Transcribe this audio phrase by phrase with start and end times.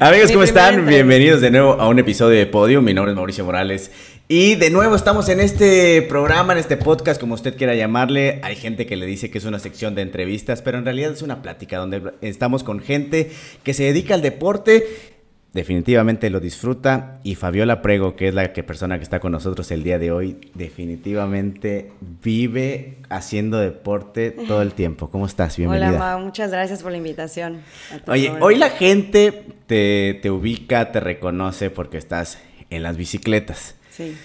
[0.00, 0.86] Amigos, ¿cómo están?
[0.86, 2.82] Bienvenidos de nuevo a un episodio de Podio.
[2.82, 3.90] Mi nombre es Mauricio Morales.
[4.28, 8.40] Y de nuevo estamos en este programa, en este podcast, como usted quiera llamarle.
[8.42, 11.22] Hay gente que le dice que es una sección de entrevistas, pero en realidad es
[11.22, 13.30] una plática donde estamos con gente
[13.62, 15.13] que se dedica al deporte
[15.54, 17.20] definitivamente lo disfruta.
[17.22, 20.12] Y Fabiola Prego, que es la que persona que está con nosotros el día de
[20.12, 21.92] hoy, definitivamente
[22.22, 25.08] vive haciendo deporte todo el tiempo.
[25.08, 25.56] ¿Cómo estás?
[25.56, 25.90] Bienvenida.
[25.90, 27.62] Hola, Ma, muchas gracias por la invitación.
[28.08, 33.76] Oye, hoy la gente te, te ubica, te reconoce porque estás en las bicicletas.
[33.90, 34.16] Sí.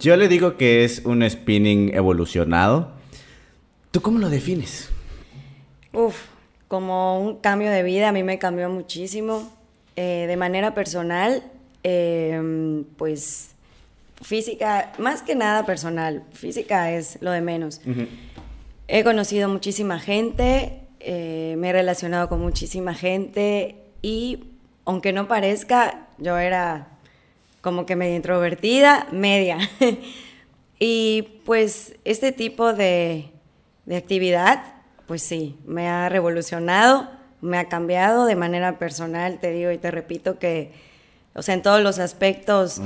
[0.00, 2.90] Yo le digo que es un spinning evolucionado.
[3.90, 4.88] ¿Tú cómo lo defines?
[5.92, 6.16] Uf,
[6.68, 9.61] como un cambio de vida, a mí me cambió muchísimo
[9.96, 11.42] eh, de manera personal,
[11.82, 13.50] em, pues
[14.22, 17.80] física, más que nada personal, física es lo de menos.
[18.88, 24.44] He conocido muchísima gente, eh, me he relacionado con muchísima gente y
[24.84, 26.88] aunque no parezca, yo era
[27.60, 29.58] como que media introvertida, media.
[30.78, 33.30] y pues este tipo de,
[33.86, 34.74] de actividad,
[35.06, 37.08] pues sí, me ha revolucionado
[37.42, 40.72] me ha cambiado de manera personal, te digo y te repito que,
[41.34, 42.80] o sea, en todos los aspectos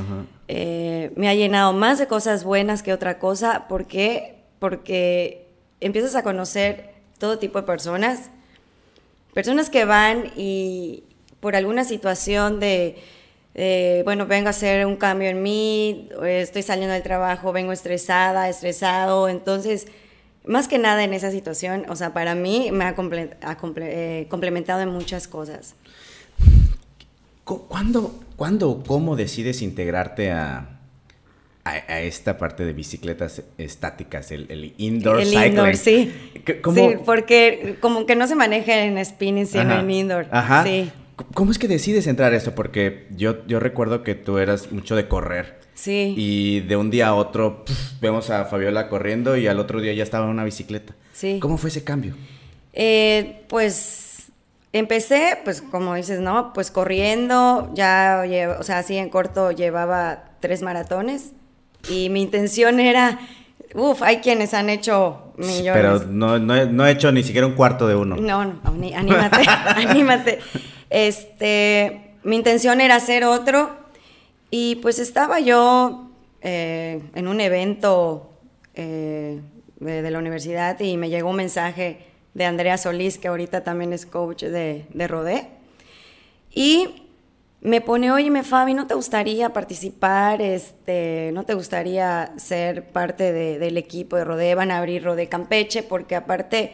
[0.48, 3.68] eh, me ha llenado más de cosas buenas que otra cosa.
[3.68, 4.36] ¿Por qué?
[4.58, 5.46] Porque
[5.80, 8.30] empiezas a conocer todo tipo de personas,
[9.34, 11.04] personas que van y
[11.40, 12.96] por alguna situación de,
[14.04, 19.28] bueno, vengo a hacer un cambio en mí, estoy saliendo del trabajo, vengo estresada, estresado,
[19.28, 19.86] entonces
[20.46, 22.94] más que nada en esa situación, o sea, para mí me ha,
[23.76, 25.74] eh, complementado en muchas cosas.
[27.44, 30.80] ¿Cuándo, ¿Cuándo, cómo decides integrarte a,
[31.64, 36.12] a, esta parte de bicicletas estáticas, el, indoor el Indoor, sí.
[36.44, 40.26] Sí, porque como que no se maneja en spinning, sino en indoor.
[40.30, 40.64] Ajá.
[40.64, 40.90] Sí.
[41.34, 42.54] ¿Cómo es que decides entrar a esto?
[42.54, 45.60] Porque yo, yo recuerdo que tú eras mucho de correr.
[45.74, 46.14] Sí.
[46.16, 47.64] Y de un día a otro
[48.00, 50.94] vemos a Fabiola corriendo y al otro día ya estaba en una bicicleta.
[51.12, 51.38] Sí.
[51.40, 52.14] ¿Cómo fue ese cambio?
[52.72, 54.26] Eh, pues
[54.72, 56.52] empecé, pues como dices, ¿no?
[56.52, 58.24] Pues corriendo, ya,
[58.58, 61.32] o sea, así en corto llevaba tres maratones
[61.88, 63.18] y mi intención era,
[63.74, 65.72] uff, hay quienes han hecho millones.
[65.72, 68.16] Pero no, no, he hecho ni siquiera un cuarto de uno.
[68.16, 70.38] No, no, anímate, anímate.
[70.90, 73.70] Este, mi intención era hacer otro
[74.50, 76.10] y pues estaba yo
[76.42, 78.30] eh, en un evento
[78.74, 79.40] eh,
[79.80, 81.98] de, la universidad y me llegó un mensaje
[82.34, 85.48] de Andrea Solís, que ahorita también es coach de, de Rodé.
[86.52, 87.02] Y
[87.60, 90.40] me pone, oye, me Fabi, ¿no te gustaría participar?
[90.40, 94.54] Este, ¿No te gustaría ser parte del equipo de Rodé?
[94.54, 96.72] Van a abrir Rodé Campeche, porque aparte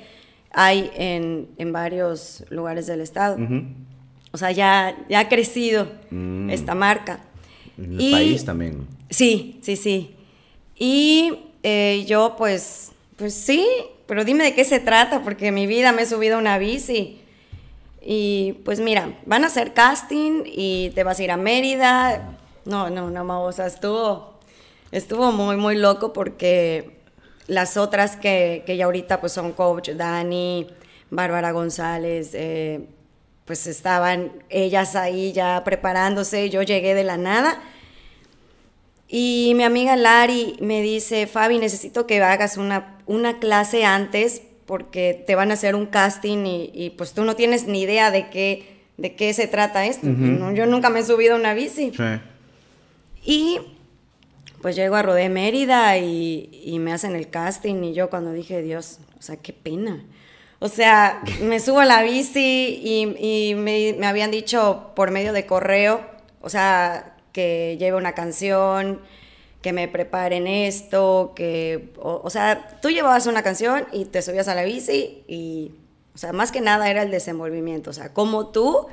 [0.50, 3.38] hay en, en varios lugares del estado.
[4.32, 6.50] O sea, ya, ya ha crecido mm.
[6.50, 7.20] esta marca.
[7.78, 8.86] En el país también.
[9.10, 10.14] Sí, sí, sí.
[10.76, 13.66] Y eh, yo, pues, pues sí,
[14.06, 17.20] pero dime de qué se trata, porque mi vida me he subido a una bici.
[18.04, 22.36] Y pues mira, van a hacer casting y te vas a ir a Mérida.
[22.64, 24.38] No, no, no, o sea, estuvo,
[24.90, 26.98] estuvo muy, muy loco porque
[27.46, 30.66] las otras que, que ya ahorita pues son coach, Dani,
[31.10, 32.86] Bárbara González, eh,
[33.44, 37.60] pues estaban ellas ahí ya preparándose, yo llegué de la nada.
[39.08, 45.22] Y mi amiga Lari me dice, Fabi, necesito que hagas una, una clase antes porque
[45.26, 48.80] te van a hacer un casting y, pues tú no tienes ni idea de qué,
[48.96, 50.06] de qué se trata esto.
[50.54, 51.92] Yo nunca me he subido a una bici.
[53.24, 53.58] Y
[54.62, 58.98] pues llego a Rodé Mérida y, me hacen el casting y yo cuando dije, Dios,
[59.18, 60.04] o sea, qué pena.
[60.62, 66.06] O sea, me subo a la bici y, me, habían dicho por medio de correo,
[66.40, 69.00] o sea, que lleve una canción,
[69.60, 74.54] que me preparen esto, que, o, sea, tú llevabas una canción y te subías a
[74.54, 75.72] la bici y,
[76.14, 78.86] o sea, más que nada era el desenvolvimiento, o sea, cómo tú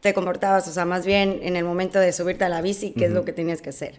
[0.00, 3.06] te comportabas, o sea, más bien en el momento de subirte a la bici, qué
[3.06, 3.98] es lo que tenías que hacer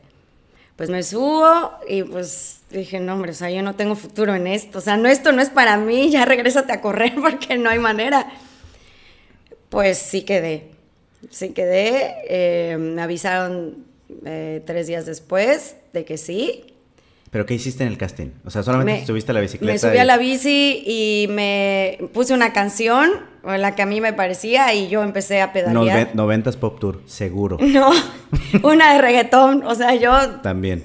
[0.80, 4.48] pues me subo y pues dije, no, hombre, o sea, yo no tengo futuro en
[4.48, 4.80] esto.
[4.80, 7.80] O sea, no, esto no es para mí, ya regrésate a correr porque no hay
[7.80, 8.27] manera.
[9.69, 10.71] Pues sí quedé.
[11.30, 12.16] Sí quedé.
[12.30, 13.86] Eh, me avisaron
[14.25, 16.66] eh, tres días después de que sí.
[17.31, 18.30] ¿Pero qué hiciste en el casting?
[18.44, 19.72] O sea, solamente subiste a la bicicleta.
[19.72, 23.12] Me subí a la bici y me puse una canción,
[23.44, 26.15] la que a mí me parecía, y yo empecé a pedalear.
[26.15, 27.57] Noventas Pop Tour, seguro.
[27.69, 27.92] No,
[28.63, 30.39] una de reggaetón, o sea, yo...
[30.42, 30.83] También.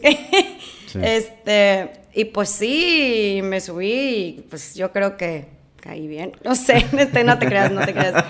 [1.03, 5.47] Este, y pues sí, me subí, y pues yo creo que
[5.81, 8.25] caí bien, no sé, este, no te creas, no te creas.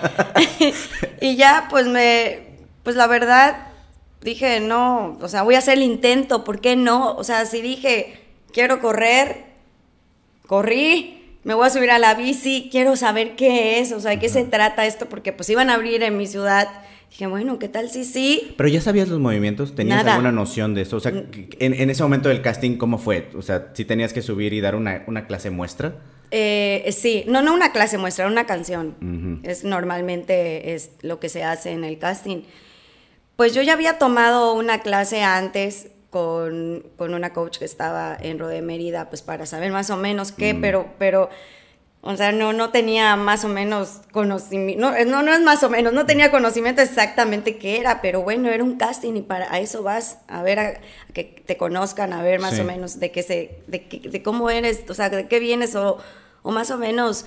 [1.21, 3.67] y ya, pues me, pues la verdad,
[4.21, 7.15] dije, no, o sea, voy a hacer el intento, ¿por qué no?
[7.15, 8.19] O sea, si dije,
[8.51, 9.45] quiero correr,
[10.47, 14.19] corrí, me voy a subir a la bici, quiero saber qué es, o sea, de
[14.19, 16.67] qué se trata esto, porque pues iban a abrir en mi ciudad.
[17.15, 18.53] Dije, bueno, ¿qué tal si sí?
[18.57, 20.97] Pero ya sabías los movimientos, ¿tenías alguna noción de eso?
[20.97, 23.29] O sea, en, ese momento del casting, ¿cómo fue?
[23.37, 25.95] O sea, ¿sí tenías que subir y dar una, una clase muestra?
[26.31, 29.39] Eh, sí, no, no una clase muestra, una canción.
[29.43, 32.41] Es normalmente es lo que se hace en el casting.
[33.37, 38.61] Pues yo ya había tomado una clase antes con, una coach que estaba en Rode
[38.61, 40.59] Mérida, pues para saber más o menos qué, mm.
[40.59, 41.29] pero, pero,
[42.07, 45.71] o sea, no, no tenía más o menos conocimiento, no, no, no es más o
[45.71, 49.59] menos, no tenía conocimiento exactamente qué era, pero bueno, era un casting y para a
[49.59, 50.73] eso vas, a ver, a,
[51.13, 54.83] que te conozcan, a ver más o menos de qué se, de, de cómo eres,
[54.87, 55.97] o sea, de qué vienes o,
[56.43, 57.25] o más o menos...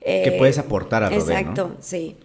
[0.00, 2.16] Eh, que puedes aportar a Rode, Exacto, sí.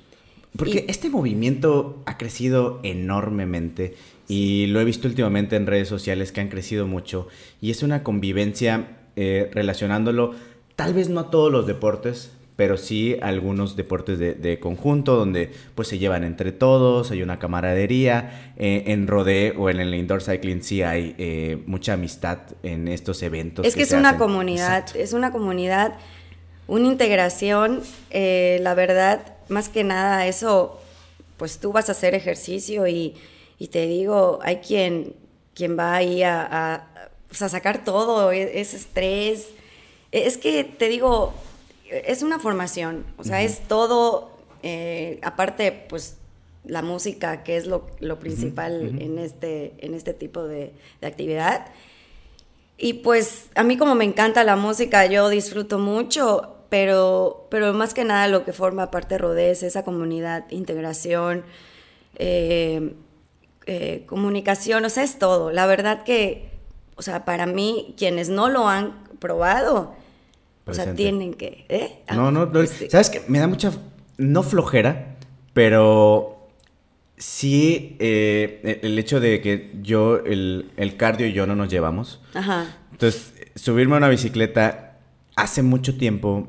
[0.57, 3.93] Porque este movimiento ha crecido enormemente
[4.27, 7.27] y lo he visto últimamente en redes sociales que han crecido mucho
[7.61, 10.33] y es una convivencia eh, relacionándolo
[10.75, 15.51] tal vez no a todos los deportes, pero sí a algunos deportes de, conjunto donde
[15.73, 20.21] pues se llevan entre todos, hay una camaradería, eh, en Rodé o en el indoor
[20.21, 23.65] cycling sí hay eh, mucha amistad en estos eventos.
[23.65, 25.95] Es que, es una comunidad, es una comunidad,
[26.67, 27.81] una integración,
[28.11, 30.79] la verdad, más que nada eso,
[31.37, 33.15] pues tú vas a hacer ejercicio y
[33.61, 35.13] y te digo, hay quien,
[35.53, 36.87] quien va ahí a,
[37.29, 39.49] sacar todo, e, ese estrés.
[40.11, 41.33] Es que te digo,
[41.89, 44.31] es una formación, o sea, es todo,
[44.63, 46.17] eh, aparte, pues
[46.63, 47.87] la música, que es lo,
[48.19, 51.67] principal en, este, en este tipo de, actividad.
[52.77, 57.93] Y pues a mí como me encanta la música, yo disfruto mucho, pero, pero más
[57.93, 61.43] que nada lo que forma parte de esa comunidad, integración,
[62.15, 62.93] eh,
[63.65, 65.51] eh, comunicación, o sea, es todo.
[65.51, 66.49] La verdad que,
[66.95, 69.95] o sea, para mí, quienes no lo han probado,
[70.71, 71.65] o sea, tienen que...
[71.69, 72.03] ¿eh?
[72.07, 73.21] Ah, no, no, no este ¿sabes qué?
[73.27, 73.71] Me da mucha,
[74.17, 75.17] no flojera,
[75.53, 76.49] pero
[77.17, 82.21] sí eh, el hecho de que yo, el, el, cardio y yo no nos llevamos.
[82.33, 82.77] Ajá.
[82.91, 84.97] Entonces, subirme a una bicicleta,
[85.35, 86.47] hace mucho tiempo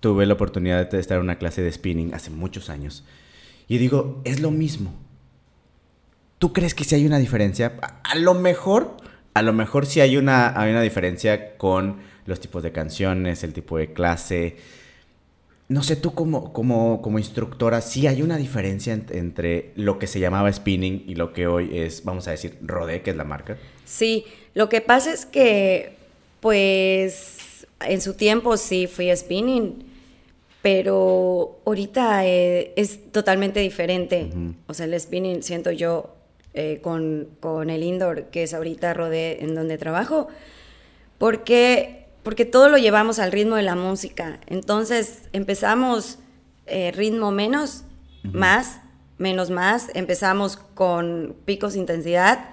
[0.00, 3.04] tuve la oportunidad de estar en una clase de spinning, hace muchos años.
[3.68, 4.92] Y digo, es lo mismo.
[6.38, 7.72] ¿Tú crees que sí hay una diferencia?
[8.02, 8.98] A, lo mejor,
[9.32, 11.96] a lo mejor sí hay una, hay una diferencia con
[12.26, 14.56] los tipos de canciones, el tipo de clase.
[15.68, 20.20] No sé, tú como, como, como instructora, sí hay una diferencia entre lo que se
[20.20, 23.56] llamaba spinning y lo que hoy es, vamos a decir, Rodé, que es la marca.
[23.84, 25.96] Sí, lo que pasa es que,
[26.40, 29.84] pues, en su tiempo sí fui spinning,
[30.62, 34.30] pero ahorita eh, es totalmente diferente.
[34.66, 36.14] O sea, el spinning, siento yo,
[36.54, 40.28] eh, con, con, el indoor, que es ahorita Rodé, en donde trabajo,
[41.18, 44.40] porque, porque todo lo llevamos al ritmo de la música.
[44.46, 46.18] Entonces empezamos
[46.66, 47.84] eh, ritmo menos,
[48.24, 48.80] más,
[49.18, 52.48] menos más, empezamos con picos de intensidad,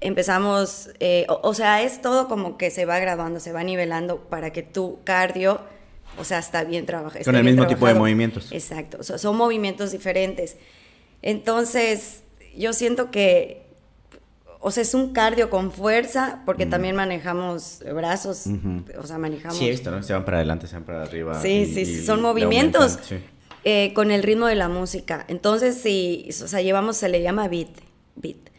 [0.00, 4.50] empezamos, eh, o, sea, es todo como que se va graduando, se va nivelando para
[4.50, 5.60] que tu cardio,
[6.18, 7.22] o sea, está bien trabajado.
[7.22, 8.50] Con el mismo tipo de movimientos.
[8.50, 10.56] Exacto, son movimientos diferentes.
[11.20, 12.22] Entonces,
[12.56, 13.66] yo siento que,
[14.62, 18.44] o sea, es un cardio con fuerza, porque también manejamos brazos,
[18.98, 19.56] o sea, manejamos...
[19.56, 20.02] Sí, esto, ¿no?
[20.02, 21.40] Se van para adelante, se van para arriba.
[21.40, 22.98] Sí, sí, son movimientos
[23.64, 25.24] eh, con el ritmo de la música.
[25.28, 27.70] Entonces, si, o sea, llevamos, se le llama beat,
[28.16, 28.50] beat.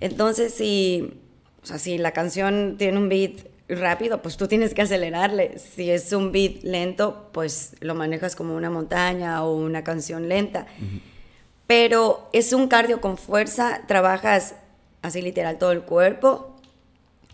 [0.00, 1.20] Entonces, si,
[1.62, 5.58] o sea, si la canción tiene un beat rápido, pues tú tienes que acelerarle.
[5.58, 10.66] Si es un beat lento, pues lo manejas como una montaña o una canción lenta
[11.72, 14.56] pero es un cardio con fuerza, trabajas
[15.02, 16.56] así literal todo el cuerpo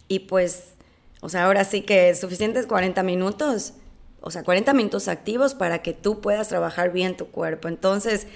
[0.09, 0.73] y pues,
[1.21, 3.75] o sea, ahora sí que suficientes 40 minutos,
[4.21, 7.69] o sea, 40 minutos activos para que tú puedas trabajar bien tu cuerpo.
[7.69, 8.27] Entonces,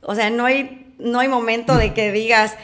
[0.00, 2.54] o sea, no hay, no hay momento de que digas,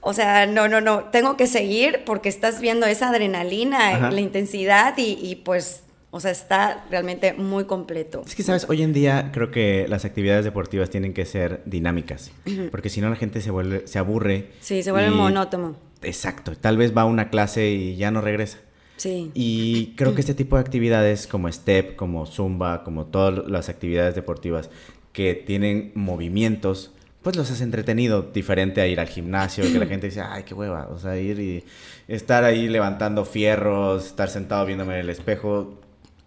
[0.00, 4.98] o sea, no, no, no, tengo que seguir porque estás viendo esa adrenalina, la intensidad
[4.98, 5.83] y, y pues
[6.14, 8.22] o sea, está realmente muy completo.
[8.24, 12.30] Es que, sabes, hoy en día creo que las actividades deportivas tienen que ser dinámicas,
[12.70, 14.50] porque si no la gente se vuelve, se aburre.
[14.60, 15.74] Sí, se vuelve monótono.
[16.02, 18.58] Exacto, tal vez va a una clase y ya no regresa.
[18.96, 19.32] Sí.
[19.34, 24.14] Y creo que este tipo de actividades como step, como zumba, como todas las actividades
[24.14, 24.70] deportivas
[25.12, 26.92] que tienen movimientos,
[27.22, 30.54] pues los has entretenido, diferente a ir al gimnasio, que la gente dice, ay, qué
[30.54, 31.64] hueva, o sea, ir y
[32.06, 35.80] estar ahí levantando fierros, estar sentado viéndome en el espejo,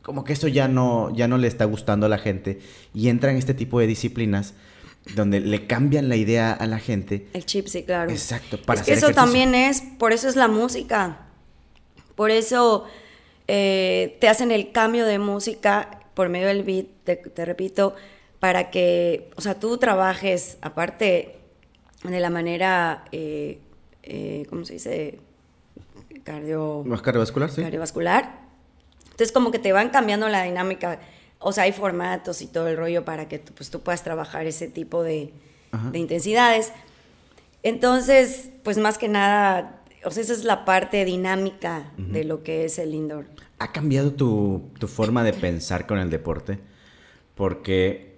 [0.08, 2.60] como que eso ya no, ya no le está gustando a la gente
[2.94, 4.54] y entra en este tipo de disciplinas
[5.16, 7.28] donde le cambian la idea a la gente.
[7.34, 8.10] El chip, sí, claro.
[8.10, 11.28] Exacto, para es que eso también es, por eso es la música.
[12.16, 12.86] Por eso
[13.50, 17.94] eh, te hacen el cambio de música por medio del beat, te, repito,
[18.40, 21.36] para que, o sea, tú trabajes, aparte
[22.06, 23.60] de la manera, eh,
[24.04, 25.20] eh, ¿cómo se dice?
[26.24, 26.86] Cardio...
[27.04, 27.62] Cardiovascular, sí.
[27.62, 28.47] Cardiovascular.
[29.18, 31.00] Entonces, como que te van cambiando la dinámica
[31.40, 34.68] o sea, hay formatos y todo el rollo para que pues, tú puedas trabajar ese
[34.68, 35.32] tipo de,
[35.94, 36.72] intensidades.
[37.64, 42.66] Entonces, pues más que nada, o sea, esa es la parte dinámica de lo que
[42.66, 43.26] es el indoor.
[43.60, 46.60] ¿Ha cambiado tu, forma de pensar con el deporte?
[47.36, 48.16] Porque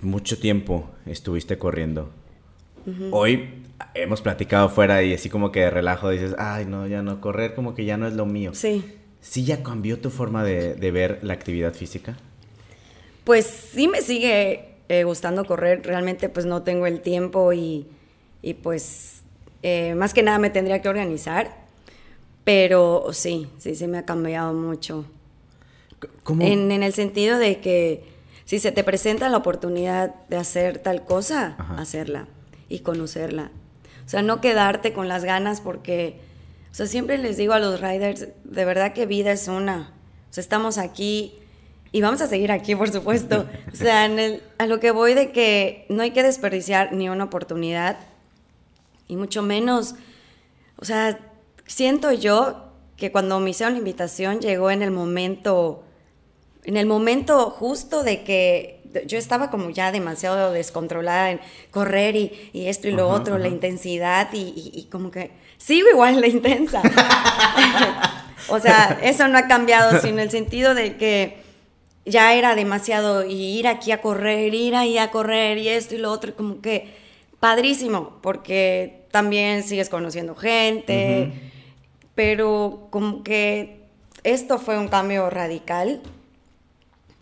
[0.00, 2.10] mucho tiempo estuviste corriendo.
[3.10, 7.20] Hoy hemos platicado fuera y así como que de relajo dices, ay, no, ya no,
[7.20, 8.52] correr como que ya no es lo mío.
[8.54, 8.96] Sí.
[9.28, 12.16] ¿Sí ya cambió tu forma de ver la actividad física?
[13.24, 17.88] Pues sí me sigue eh, gustando correr, realmente pues no tengo el tiempo y,
[18.62, 19.22] pues
[19.64, 21.50] eh, más que nada me tendría que organizar,
[22.44, 25.04] pero sí, sí, sí me ha cambiado mucho.
[26.22, 26.44] ¿Cómo?
[26.44, 28.04] En, el sentido de que
[28.44, 32.28] si se te presenta la oportunidad de hacer tal cosa, hacerla
[32.68, 33.50] y conocerla.
[34.04, 36.20] O sea, no quedarte con las ganas porque,
[36.70, 39.92] o sea, siempre les digo a los riders, de verdad que vida es una.
[40.30, 41.38] O sea, estamos aquí
[41.92, 43.46] y vamos a seguir aquí, por supuesto.
[43.72, 44.08] O sea,
[44.58, 47.98] a lo que voy de que no hay que desperdiciar ni una oportunidad,
[49.08, 49.94] y mucho menos,
[50.76, 51.18] o sea,
[51.66, 55.84] siento yo que cuando me hicieron la invitación llegó en el momento,
[56.64, 58.75] en el momento justo de que
[59.06, 64.28] yo estaba como ya demasiado descontrolada en correr y, esto y lo otro, la intensidad
[64.32, 66.82] y, y, como que sigo igual de intensa.
[68.48, 71.38] o sea, eso no ha cambiado, sino el sentido de que
[72.04, 75.98] ya era demasiado y ir aquí a correr, ir ahí a correr y esto y
[75.98, 76.94] lo otro, como que
[77.40, 81.32] padrísimo, porque también sigues conociendo gente,
[82.14, 83.80] pero como que
[84.22, 86.00] esto fue un cambio radical,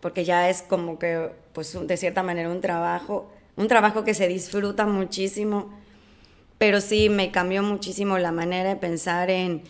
[0.04, 4.28] porque ya es como que, pues de cierta manera un trabajo, un trabajo que se
[4.28, 5.72] disfruta muchísimo,
[6.58, 9.62] pero sí me cambió muchísimo la manera de pensar en,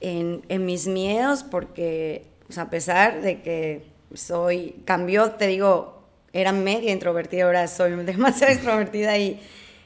[0.00, 6.02] en, en mis miedos, porque pues, a pesar de que soy, cambió, te digo,
[6.32, 9.40] era media introvertida, ahora soy demasiado extrovertida y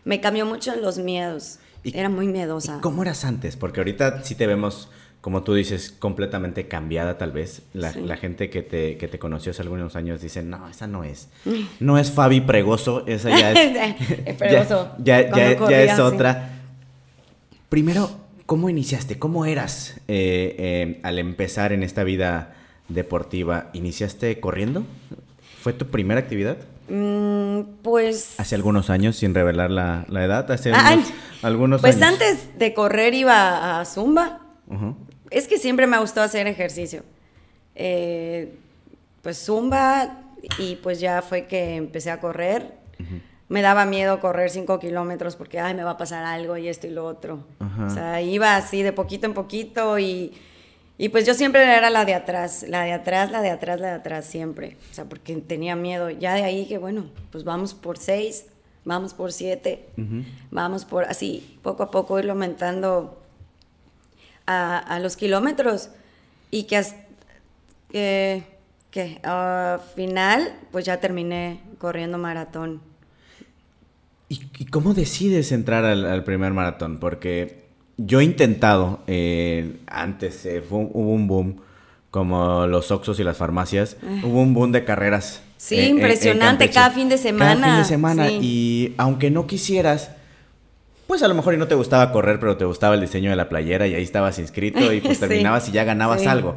[0.07, 1.59] me cambió mucho los miedos.
[1.85, 2.79] era muy miedosa.
[2.81, 3.57] ¿Cómo eras antes?
[3.59, 4.89] Porque ahorita sí te vemos,
[5.21, 7.63] como tú dices, completamente cambiada tal vez.
[7.75, 11.29] La, gente que te, que te conoció hace algunos años dice, no, esa no es.
[11.81, 14.37] No es Fabi Pregoso, esa ya es...
[14.39, 14.93] Pregoso.
[14.99, 16.61] ya, ya, es otra.
[17.69, 18.11] Primero,
[18.47, 19.19] ¿cómo iniciaste?
[19.19, 22.55] ¿Cómo eras eh, eh, al empezar en esta vida
[22.89, 24.85] deportiva, ¿iniciaste corriendo?
[25.63, 26.57] ¿Fue tu primera actividad?
[26.89, 28.41] Mm, pues...
[28.41, 30.99] Hace algunos años, sin revelar la, edad, hace ah,
[31.43, 32.17] algunos pues años.
[32.19, 34.41] Pues antes de correr iba a Zumba.
[35.31, 37.03] Es que siempre me gustó hacer ejercicio.
[37.75, 38.55] Eh,
[39.23, 40.23] pues Zumba
[40.59, 42.75] y pues ya fue que empecé a correr.
[43.49, 46.87] Me daba miedo correr cinco kilómetros porque, ay, me va a pasar algo y esto
[46.87, 47.45] y lo otro.
[47.87, 50.33] O sea, iba así de poquito en poquito y
[51.01, 53.87] y pues yo siempre era la de atrás, la de atrás, la de atrás, la
[53.89, 54.77] de atrás, siempre.
[54.91, 56.11] O sea, porque tenía miedo.
[56.11, 58.45] Ya de ahí que, bueno, pues vamos por seis,
[58.85, 59.87] vamos por siete,
[60.51, 63.20] vamos por así, poco a poco irlo aumentando
[64.51, 65.91] a, los kilómetros.
[66.51, 66.83] Y que,
[67.91, 68.45] que,
[68.91, 72.81] que al final, pues ya terminé corriendo maratón.
[74.29, 76.99] ¿Y, cómo decides entrar al primer maratón?
[76.99, 77.61] Porque
[78.07, 81.57] yo he intentado, eh, antes eh, hubo un boom,
[82.11, 84.21] como los Oxos y las farmacias, ah.
[84.25, 85.43] hubo un boom de carreras.
[85.57, 87.55] Sí, impresionante, cada fin de semana.
[87.55, 90.13] Cada fin de semana, y aunque no quisieras,
[91.11, 93.37] pues a lo mejor y no te gustaba correr, pero te gustaba el diseño de
[93.37, 96.57] la playera y ahí estabas inscrito y pues terminabas y ya ganabas algo.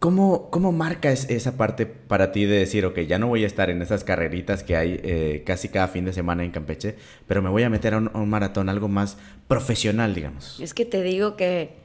[0.00, 3.70] ¿Cómo, ¿Cómo marca esa parte para ti de decir, ok, ya no voy a estar
[3.70, 6.96] en esas carreritas que hay eh, casi cada fin de semana en Campeche,
[7.28, 10.58] pero me voy a meter a un, maratón, algo más profesional, digamos?
[10.58, 11.76] Es que te digo que,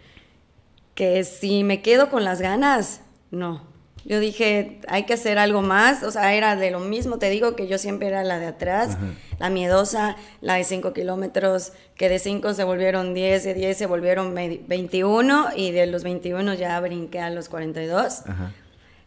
[0.96, 3.62] que si me quedo con las ganas, no.
[4.07, 7.57] Yo dije, hay que hacer algo más, o sea, era de lo mismo, te digo
[7.57, 8.97] que yo siempre era la de atrás,
[9.37, 13.85] la miedosa, la de 5 kilómetros, que de 5 se volvieron 10, de 10 se
[13.85, 18.21] volvieron 21 y de los 21 ya brinqué a los 42.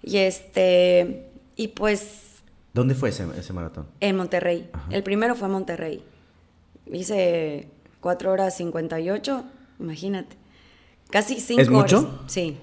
[0.02, 2.42] Y este, y pues...
[2.74, 3.86] ¿Dónde fue ese, maratón?
[4.00, 4.70] En Monterrey.
[4.90, 6.04] El primero fue en Monterrey.
[6.92, 7.68] Hice
[8.00, 9.44] 4 horas 58,
[9.78, 10.36] imagínate.
[11.08, 11.66] Casi 5 horas.
[11.66, 12.22] ¿Es mucho?
[12.26, 12.58] Sí.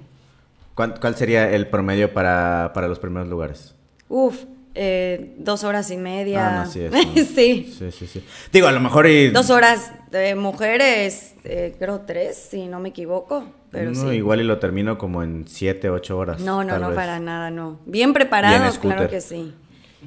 [0.78, 3.74] ¿Cuál, cuál sería el promedio para, para los primeros lugares?
[4.10, 4.44] Uf,
[4.76, 6.62] eh, dos horas y media.
[6.62, 7.76] Ah, no, sí, es, sí.
[7.80, 8.24] Sí, sí, sí.
[8.54, 9.30] Digo, a lo mejor y...
[9.32, 13.44] Dos horas de mujeres, eh, creo tres, si no me equivoco.
[13.72, 14.18] Pero no, sí.
[14.18, 16.42] igual y lo termino como en siete, ocho horas.
[16.42, 16.96] No, no, no, vez.
[16.96, 17.80] para nada, no.
[17.88, 18.98] Bien preparados, scooter.
[18.98, 19.56] claro que sí.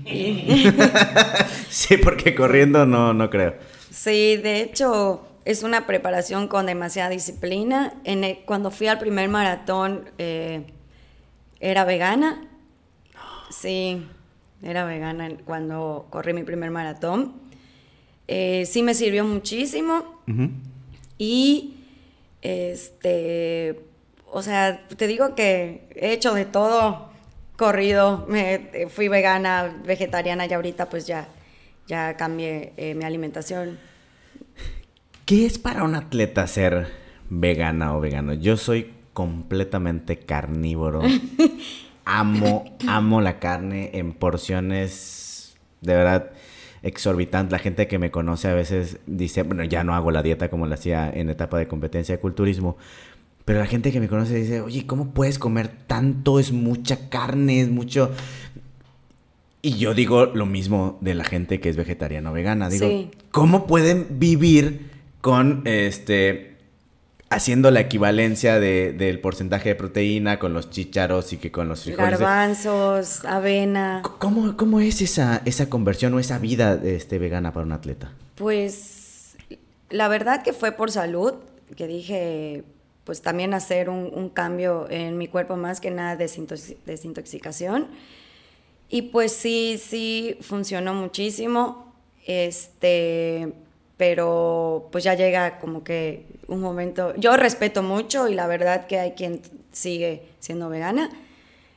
[1.68, 3.56] Sí, porque corriendo no, no creo.
[3.90, 7.94] sí, de hecho, es una preparación con demasiada disciplina.
[8.04, 10.64] En el- cuando fui al primer maratón, eh,
[11.60, 12.46] era vegana.
[13.50, 14.06] Sí,
[14.62, 17.34] era vegana cuando corrí mi primer maratón.
[18.28, 20.20] Eh, sí me sirvió muchísimo.
[21.18, 21.74] Y
[22.42, 23.80] este,
[24.30, 27.10] o sea, te digo que he hecho de todo,
[27.56, 31.28] corrido, me, fui vegana, vegetariana y ahorita pues ya,
[31.86, 33.78] ya cambié eh, mi alimentación.
[35.30, 36.88] ¿Qué es para un atleta ser
[37.28, 38.34] vegana o vegano?
[38.34, 41.02] Yo soy completamente carnívoro.
[42.04, 46.32] amo, amo la carne en porciones de verdad
[46.82, 47.52] exorbitantes.
[47.52, 50.66] La gente que me conoce a veces dice, bueno, ya no hago la dieta como
[50.66, 52.76] la hacía en etapa de competencia de culturismo.
[53.44, 56.40] Pero la gente que me conoce dice, oye, ¿cómo puedes comer tanto?
[56.40, 58.10] Es mucha carne, es mucho...
[59.62, 62.68] Y yo digo lo mismo de la gente que es vegetariana o vegana.
[62.68, 63.12] Digo, Sí.
[63.30, 64.89] ¿cómo pueden vivir
[65.20, 66.56] con este
[67.32, 71.84] haciendo la equivalencia de- del porcentaje de proteína con los chícharos y que con los
[71.84, 72.18] frijoles?
[72.18, 74.02] Garbanzos, avena.
[74.18, 78.12] ¿Cómo, cómo es esa, esa conversión o esa vida este, vegana para un atleta?
[78.34, 79.36] Pues
[79.90, 81.34] la verdad que fue por salud,
[81.76, 82.64] que dije,
[83.04, 87.86] pues también hacer un, un cambio en mi cuerpo, más que nada desintoxi- desintoxicación.
[88.88, 91.92] Y pues sí, sí, funcionó muchísimo.
[92.26, 93.52] Este,
[94.00, 97.14] pero pues ya llega como que un momento.
[97.16, 99.42] Yo respeto mucho y la verdad que hay quien
[99.72, 101.10] sigue siendo vegana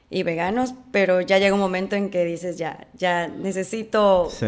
[0.10, 4.46] y veganos, pero ya llega un momento en que dices, ya, ya necesito Sí,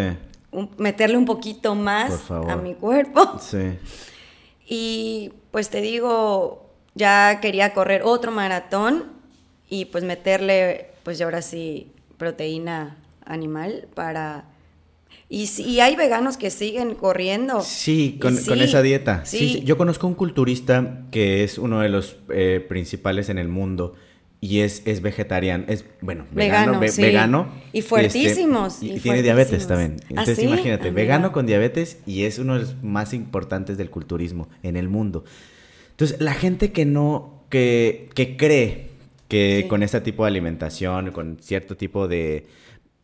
[0.51, 3.39] un- meterle un poquito más a mi cuerpo.
[3.41, 3.77] sí.
[4.65, 9.11] Y pues te digo, ya quería correr otro maratón
[9.69, 12.95] y pues meterle, pues ya ahora sí, proteína
[13.25, 14.45] animal para...
[15.35, 17.59] Y, sí, y hay veganos que siguen corriendo.
[17.61, 19.25] Sí, con, esa dieta.
[19.25, 19.37] Sí.
[19.37, 19.61] Sí.
[19.65, 23.95] Yo conozco un culturista que es uno de los eh, principales en el mundo
[24.39, 27.01] y es, es vegetariano, es, bueno, vegano, Vegano, ve- sí.
[27.01, 27.49] vegano.
[27.73, 29.97] Y fuertísimos, y, y tiene diabetes también.
[30.03, 30.45] ¿Ah, Entonces sí?
[30.45, 34.77] imagínate, Ah, vegano con diabetes y es uno de los más importantes del culturismo en
[34.77, 35.25] el mundo.
[35.91, 38.89] Entonces, la gente que no, que, que cree
[39.27, 39.67] que Sí.
[39.67, 42.45] con este tipo de alimentación, con cierto tipo de,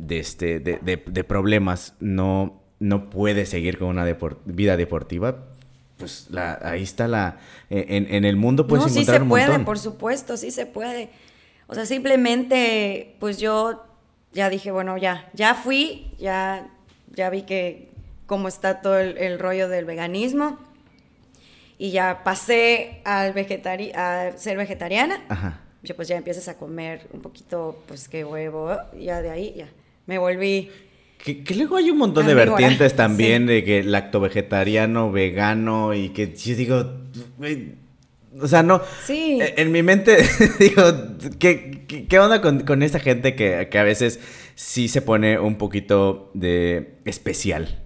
[0.08, 4.06] de, este, de, de- de problemas, no, no puede seguir con una
[4.46, 5.46] vida deportiva,
[5.98, 7.38] pues la, ahí está la...
[7.70, 9.66] En, en el mundo puedes no, sí se un puede, montón.
[9.66, 11.10] por supuesto, sí se puede.
[11.68, 13.86] O sea, simplemente, pues yo
[14.34, 16.68] ya dije, bueno, ya, ya fui, ya,
[17.16, 17.90] ya vi que
[18.26, 20.58] cómo está todo el, el rollo del veganismo
[21.78, 25.24] y ya pasé al vegetari a ser vegetariana.
[25.30, 25.60] Ajá.
[25.84, 29.68] Yo pues ya empiezas a comer un poquito, pues que huevo, ya de ahí ya
[30.06, 30.70] me volví.
[31.24, 33.54] Que, que luego hay un montón de vertientes también sí.
[33.54, 36.94] de que lacto vegetariano, vegano y que yo digo,
[38.42, 38.82] o sea, no.
[39.06, 39.38] Sí.
[39.42, 40.18] eh, En mi mente
[40.60, 40.84] digo,
[41.38, 44.20] ¿qué, qué, qué onda con, con esta gente que, que a veces
[44.56, 47.84] sí se pone un poquito de especial?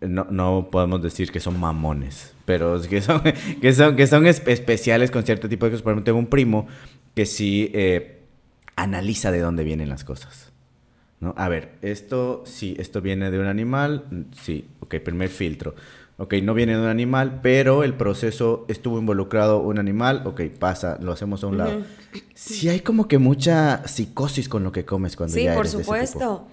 [0.00, 3.22] No, no podemos decir que son mamones, pero es que son,
[3.60, 5.82] que son, que son espe- especiales con cierto tipo de cosas.
[5.82, 6.66] Por ejemplo, tengo un primo
[7.14, 8.22] que sí eh,
[8.74, 10.49] analiza de dónde vienen las cosas.
[11.20, 11.34] ¿No?
[11.36, 15.74] A ver, esto sí, esto viene de un animal, sí, ok, primer filtro.
[16.16, 20.98] Ok, no viene de un animal, pero el proceso estuvo involucrado un animal, ok, pasa,
[21.00, 21.82] lo hacemos a un lado.
[22.34, 25.72] Sí hay como que mucha psicosis con lo que comes cuando Sí, ya por eres
[25.76, 26.06] de ese tipo.
[26.06, 26.46] supuesto.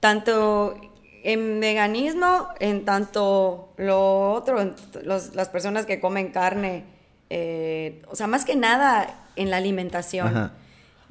[0.00, 0.74] Tanto
[1.22, 6.84] en veganismo, en tanto lo otro, en t- los- las personas que comen carne,
[7.30, 10.26] eh, o sea, más que nada en la alimentación.
[10.28, 10.52] Ajá.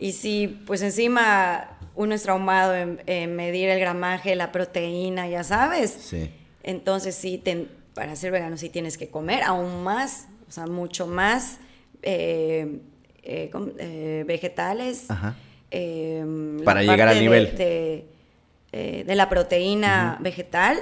[0.01, 5.43] Y si pues encima uno es traumado en, en medir el gramaje, la proteína, ya
[5.43, 5.91] sabes.
[5.91, 6.31] Sí.
[6.63, 7.37] Entonces sí,
[7.93, 11.59] para ser vegano sí tienes que comer aún más, o sea, mucho más
[12.01, 12.79] eh,
[13.21, 13.51] eh.
[13.77, 15.09] Eh, vegetales.
[15.11, 15.35] Ajá.
[15.71, 17.55] la Para llegar al de- nivel.
[17.55, 18.05] De,
[19.05, 20.77] de la proteína vegetal,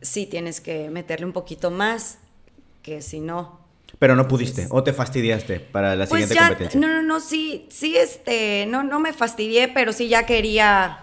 [0.00, 2.18] sí tienes que meterle un poquito más,
[2.82, 3.61] que si no...
[4.02, 6.80] Pero no pudiste, o te fastidiaste para la Pues siguiente ya, competencia.
[6.80, 10.98] no, no, no, sí, sí, este, no, no me fastidié, pero sí ya quería...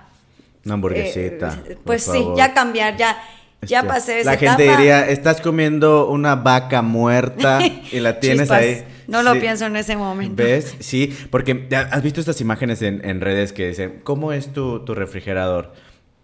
[0.66, 1.64] Una hamburguesita.
[1.66, 2.38] eh, pues sí, favor.
[2.38, 3.16] ya cambiar, ya,
[3.62, 4.78] ya Este, pasé esa La gente etapa.
[4.78, 7.60] diría, estás comiendo una vaca muerta
[7.94, 8.60] y la tienes Chispas.
[8.60, 8.84] ahí.
[9.08, 10.44] no lo pienso en ese momento.
[10.44, 10.76] ¿Ves?
[10.80, 15.72] Sí, porque has visto estas imágenes en, redes que dicen, ¿cómo es tu, refrigerador?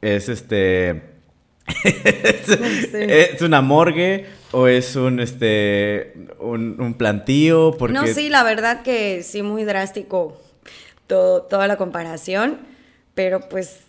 [0.01, 1.14] Es este...
[1.84, 7.75] ¿Es una morgue o es un este un, plantío?
[7.78, 7.93] Porque...
[7.93, 10.39] No, sí, la verdad que sí, muy drástico
[11.08, 12.60] todo, toda la comparación,
[13.13, 13.82] pero pues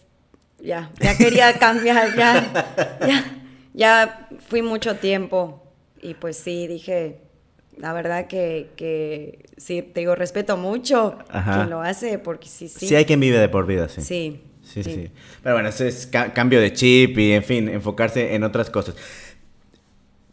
[0.60, 3.24] ya, ya quería cambiar, ya, ya,
[3.74, 5.62] ya fui mucho tiempo
[6.00, 7.18] y pues sí, dije,
[7.76, 12.68] la verdad que, que sí, te digo, respeto mucho a quien lo hace, porque sí,
[12.68, 12.86] sí.
[12.86, 14.00] Sí hay quien vive de por vida, sí.
[14.00, 14.40] Sí.
[14.82, 15.10] Sí, sí.
[15.42, 18.94] Pero bueno, eso es cambio de chip y, en fin, enfocarse en otras cosas.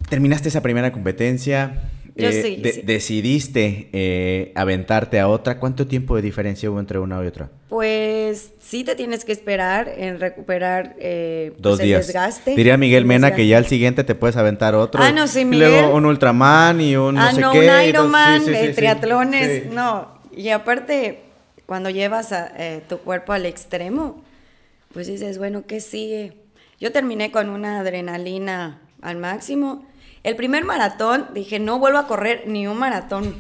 [0.10, 5.60] Terminaste esa primera competencia, yo eh, decidiste eh, aventarte a otra.
[5.60, 7.50] ¿Cuánto tiempo de diferencia hubo entre una y otra?
[7.70, 12.02] Pues sí te tienes que esperar en recuperar eh, Dos pues, días.
[12.02, 12.56] el desgaste.
[12.56, 15.02] Diría Miguel Mena que ya al siguiente te puedes aventar otro.
[15.02, 15.70] Ah, no, sí, Miguel.
[15.70, 17.68] Y luego un Ultraman y un no ah, sé no, qué.
[17.68, 18.44] un Ironman,
[18.76, 19.72] triatlones.
[19.72, 21.22] No, y aparte,
[21.66, 22.52] cuando llevas a,
[22.88, 24.24] tu cuerpo al extremo,
[24.94, 26.38] pues dices, bueno, ¿qué sigue?
[26.80, 29.86] Yo terminé con una adrenalina al máximo
[30.24, 33.36] el primer maratón, dije, no vuelvo a correr ni un maratón.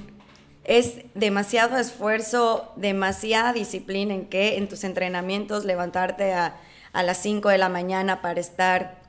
[0.65, 6.55] Es demasiado esfuerzo, demasiada disciplina en que en tus entrenamientos levantarte a,
[6.93, 9.01] las 5 de la mañana para estar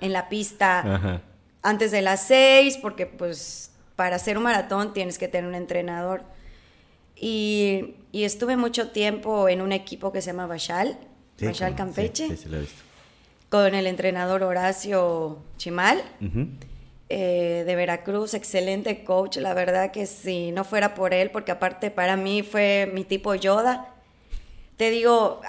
[0.00, 1.22] en la pista
[1.62, 6.24] antes de las 6, porque pues para hacer un maratón tienes que tener un entrenador.
[7.14, 10.46] Y, estuve mucho tiempo en un equipo que se llama
[11.40, 12.28] Bachal Campeche,
[13.48, 16.02] con el entrenador Horacio Chimal.
[17.08, 21.92] Eh, de Veracruz, excelente coach, la verdad que si no fuera por él, porque aparte
[21.92, 23.94] para mí fue mi tipo Yoda,
[24.76, 25.40] te digo,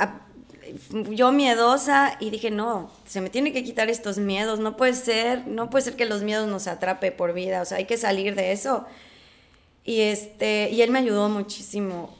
[1.10, 5.47] yo miedosa y dije, no, se me tiene que quitar estos miedos, no puede ser,
[5.47, 8.36] no puede ser que los miedos nos atrape por vida, o sea, hay que salir
[8.36, 8.86] de eso.
[9.84, 12.15] Y, este, y él me ayudó muchísimo,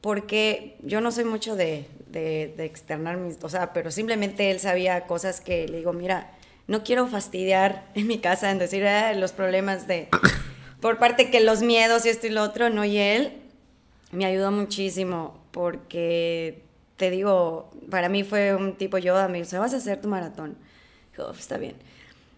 [0.00, 4.60] porque yo no soy mucho de, de, de externar mis, o sea, pero simplemente él
[4.60, 6.30] sabía cosas que le digo, mira,
[6.66, 10.08] no quiero fastidiar en mi casa en decir ah, los problemas de
[10.80, 13.32] por parte que los miedos y esto y lo otro, no, y él
[14.10, 16.62] me ayudó muchísimo porque
[16.96, 20.56] te digo, para mí fue un tipo Yoda, me dijo, vas a hacer tu maratón.
[21.10, 21.74] Dijo, está bien.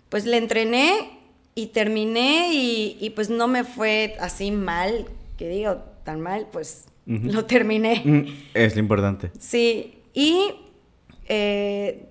[0.09, 1.19] Pues le entrené
[1.55, 5.07] y terminé y, pues no me fue así mal,
[5.37, 8.03] que digo, tan mal, pues lo terminé.
[8.55, 9.31] Es lo importante.
[9.39, 10.55] Sí, y
[11.29, 12.09] eh,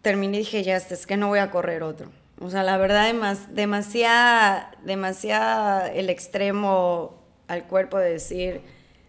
[0.00, 2.10] terminé y dije, ya, es que no voy a correr otro.
[2.40, 8.62] O sea, la verdad, es demasiada, demasiada el extremo al cuerpo de decir,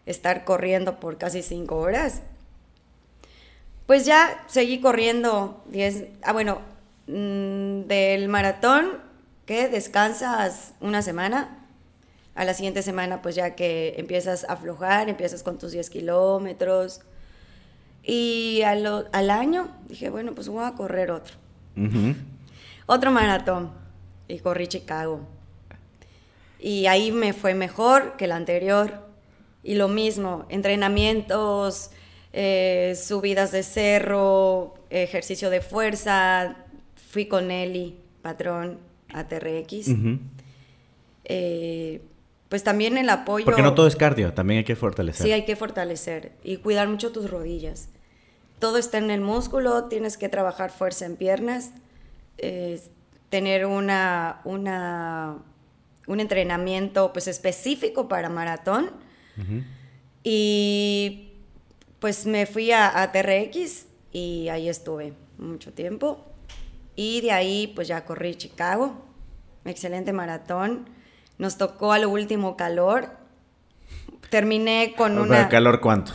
[0.06, 2.22] estar corriendo por casi cinco horas.
[3.88, 6.62] Pues ya seguí corriendo 10, ah, bueno,
[7.08, 9.02] mm, del maratón,
[9.46, 11.62] que descansas una semana,
[12.36, 17.02] a la siguiente semana pues ya que empiezas a aflojar, empiezas con tus 10 kilómetros,
[18.04, 21.36] y al, al año dije, bueno, pues voy a correr otro.
[22.86, 23.72] Otro maratón.
[24.28, 25.22] Y corrí Chicago.
[26.60, 29.08] Y ahí me fue mejor que el anterior.
[29.63, 31.91] Y lo mismo, entrenamientos,
[32.34, 36.58] eh, subidas de cerro, ejercicio de fuerza.
[37.10, 38.80] Fui con Eli, patrón,
[39.13, 39.89] a TRX
[42.54, 43.46] pues también el apoyo...
[43.46, 45.26] Porque no todo es cardio, también hay que fortalecer.
[45.26, 47.89] Sí, hay que fortalecer y cuidar mucho tus rodillas.
[48.60, 51.72] Todo está en el músculo, tienes que trabajar fuerza en piernas,
[53.30, 55.39] tener una, una,
[56.06, 58.92] un entrenamiento pues específico para maratón.
[60.24, 61.32] Y
[61.98, 66.24] pues me fui a, a TRX y ahí estuve mucho tiempo.
[66.96, 68.94] Y de ahí pues ya corrí Chicago,
[69.66, 70.86] excelente maratón
[71.38, 73.10] nos tocó a lo último calor.
[74.30, 75.38] Terminé con una...
[75.38, 76.13] ¿Pero calor cuánto?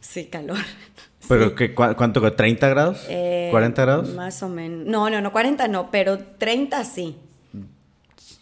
[0.00, 0.58] Sí, calor.
[1.28, 2.20] ¿Pero Qué, cuánto?
[2.20, 3.06] ¿30 grados?
[3.08, 4.14] ¿40 eh, grados?
[4.14, 4.86] Más o menos.
[4.86, 7.16] No, no, no, 40 no, pero 30 sí.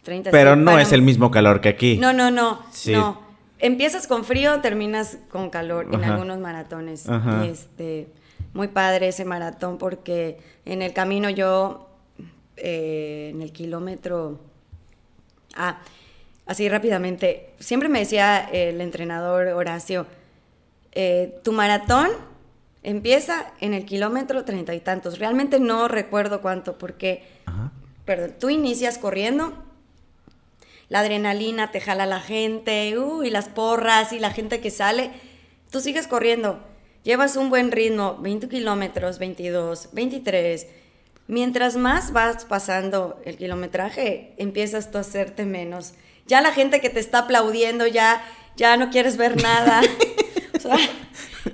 [0.03, 1.97] 30 pero no es el mismo calor que aquí.
[1.97, 2.61] No, no, no.
[2.87, 3.23] No.
[3.61, 7.07] Empiezas con frío, terminas con calor en algunos maratones.
[7.45, 8.09] Este,
[8.53, 11.89] muy padre ese maratón porque en el camino yo,
[12.57, 14.41] eh, en el kilómetro
[15.55, 15.79] Ah,
[16.47, 17.51] así rápidamente.
[17.59, 20.07] Siempre me decía el entrenador Horacio,
[20.93, 22.11] eh, tu maratón
[22.83, 25.19] empieza en el kilómetro treinta y tantos.
[25.19, 27.25] Realmente no recuerdo cuánto, porque,
[28.05, 29.53] perdón, tú inicias corriendo,
[30.89, 35.11] la adrenalina te jala la gente, y las porras y la gente que sale,
[35.71, 36.61] tú sigues corriendo,
[37.05, 40.67] llevas un buen ritmo, 20 kilómetros, 22, 23
[41.29, 45.95] Mientras más vas pasando el kilometraje, empiezas tú a hacerte menos
[46.27, 48.23] ya la gente que te está aplaudiendo, ya,
[48.57, 49.83] ya no quieres ver nada.
[50.57, 50.77] o sea,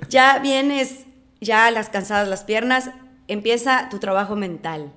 [0.09, 1.05] ya vienes,
[1.41, 2.91] ya las cansadas las piernas,
[3.27, 4.91] empieza tu trabajo mental.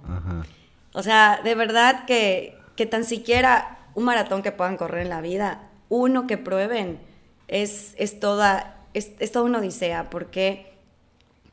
[0.92, 5.20] O sea, de verdad que, que tan siquiera un maratón que puedan correr en la
[5.20, 7.00] vida, uno que prueben,
[7.48, 10.74] es, es toda, es, es toda una odisea, porque,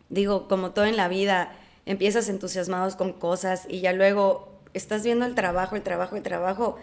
[0.10, 1.51] digo, como todo en la vida,
[1.85, 6.77] empiezas entusiasmados con cosas y ya luego estás viendo el trabajo, el trabajo, el trabajo,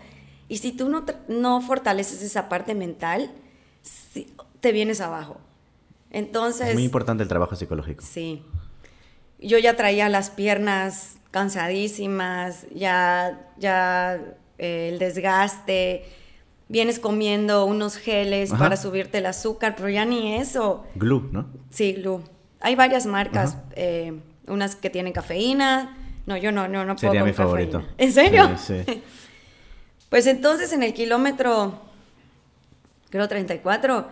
[0.48, 3.30] y si tú no, no fortaleces esa parte mental,
[4.60, 5.38] te vienes abajo.
[6.10, 6.68] Entonces...
[6.68, 8.04] Es muy importante el trabajo psicológico.
[8.04, 8.42] Sí.
[9.38, 14.20] Yo ya traía las piernas cansadísimas, ya, ya
[14.58, 16.04] eh, el desgaste,
[16.68, 20.84] vienes comiendo unos geles para subirte el azúcar, pero ya ni eso.
[20.94, 21.46] Glue, ¿no?
[21.70, 22.22] Sí, glue.
[22.60, 25.96] Hay varias marcas, eh, unas que tienen cafeína.
[26.26, 27.84] No, yo no, no, no puedo Sería mi favorito.
[27.98, 28.56] ¿En serio?
[28.58, 28.84] Sí,
[30.10, 31.80] pues entonces en el kilómetro,
[33.10, 34.06] creo 34,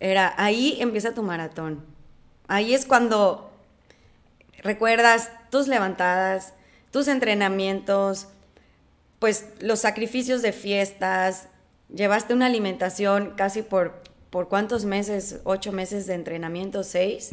[0.00, 1.84] era, ahí empieza tu maratón.
[2.48, 3.52] Ahí es cuando
[4.62, 6.54] recuerdas tus levantadas,
[6.90, 8.28] tus entrenamientos,
[9.18, 11.48] pues los sacrificios de fiestas,
[11.94, 17.30] llevaste una alimentación casi por, por cuántos meses, ocho meses de entrenamiento, seis.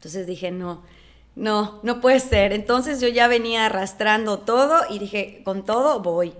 [0.00, 0.82] Entonces dije, no,
[1.36, 2.54] no, no puede ser.
[2.54, 6.32] Entonces yo ya venía arrastrando todo y dije, con todo voy.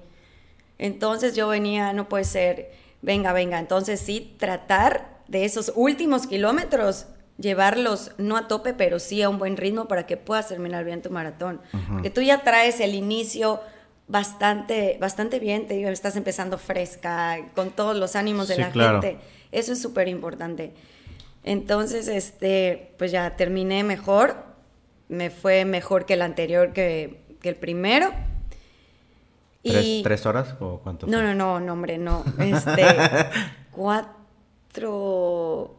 [0.79, 3.59] Entonces yo venía, no puede ser, venga, venga.
[3.59, 7.05] Entonces sí, tratar de esos últimos kilómetros,
[7.37, 11.03] llevarlos no a tope, pero sí a un buen ritmo para que puedas terminar bien
[11.03, 11.61] tu maratón.
[12.03, 13.61] Que tú ya traes el inicio
[14.09, 19.19] bastante, bastante bien, te digo, estás empezando fresca, con todos los ánimos de la gente.
[19.53, 20.73] Eso es súper importante.
[21.43, 24.37] Entonces, este, pues ya terminé mejor,
[25.09, 28.13] me fue mejor que el anterior, que, el primero.
[29.63, 30.03] Y...
[30.03, 31.07] ¿Tres, horas o cuánto?
[31.07, 32.25] No, no, no, no, hombre, no.
[32.39, 32.85] Este,
[33.71, 35.77] cuatro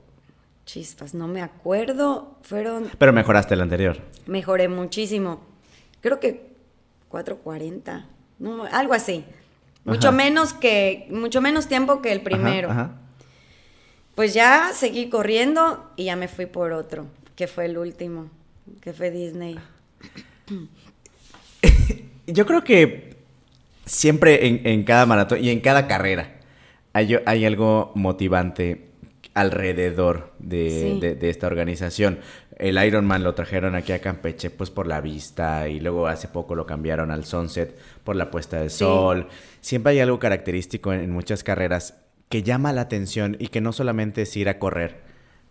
[0.66, 2.90] chispas, no me acuerdo, fueron...
[2.98, 4.00] Pero mejoraste el anterior.
[4.26, 5.42] Mejoré muchísimo.
[6.02, 6.52] Creo que
[7.12, 8.06] 4.40
[8.72, 9.24] algo así.
[9.84, 12.70] Mucho menos que, mucho menos tiempo que el primero.
[14.16, 18.30] Pues ya seguí corriendo y ya me fui por otro, que fue el último,
[18.82, 19.58] que fue Disney.
[22.28, 23.16] Yo creo que
[23.86, 26.40] siempre en, cada maratón y en cada carrera
[26.94, 28.92] hay, hay algo motivante
[29.34, 32.20] alrededor de, esta organización.
[32.58, 36.54] El Ironman lo trajeron aquí a Campeche pues por la vista y luego hace poco
[36.54, 39.28] lo cambiaron al Sunset por la puesta de sol.
[39.62, 41.96] Siempre hay algo característico en, muchas carreras
[42.32, 45.02] que llama la atención y que no solamente es ir a correr,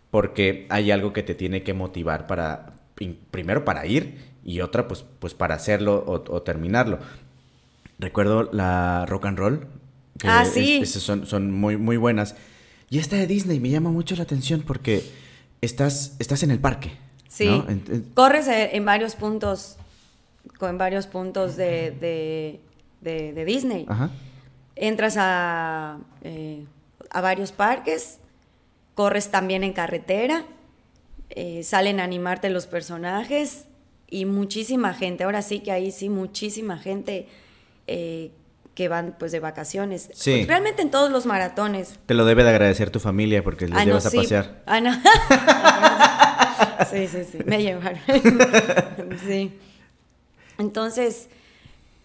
[0.09, 2.73] porque hay algo que te tiene que motivar para,
[3.29, 6.99] primero para ir y otra pues, pues para hacerlo o, terminarlo.
[7.99, 9.67] Recuerdo la rock and roll.
[10.23, 10.85] ah, sí.
[10.87, 12.35] son, son muy, muy buenas.
[12.89, 15.03] Y esta de Disney me llama mucho la atención porque
[15.61, 16.91] estás, estás en el parque.
[17.29, 17.47] Sí.
[18.15, 19.77] Corres en varios puntos,
[20.59, 22.59] en varios puntos de,
[23.45, 23.85] Disney.
[23.87, 24.09] Ajá.
[24.81, 26.65] Entras a, eh,
[27.11, 28.17] a varios parques,
[28.95, 30.43] corres también en carretera,
[31.29, 33.65] eh, salen a animarte los personajes
[34.09, 35.23] y muchísima gente.
[35.23, 37.27] Ahora sí que ahí sí, muchísima gente
[37.85, 38.31] eh,
[38.73, 40.09] que van pues de vacaciones.
[40.13, 40.37] Sí.
[40.37, 41.99] Pues, realmente en todos los maratones.
[42.07, 44.63] Te lo debe de agradecer tu familia porque les ah, llevas a pasear.
[44.65, 44.93] Ah, no.
[46.91, 47.99] sí, sí, sí, me llevaron.
[49.27, 49.57] sí.
[50.57, 51.29] Entonces,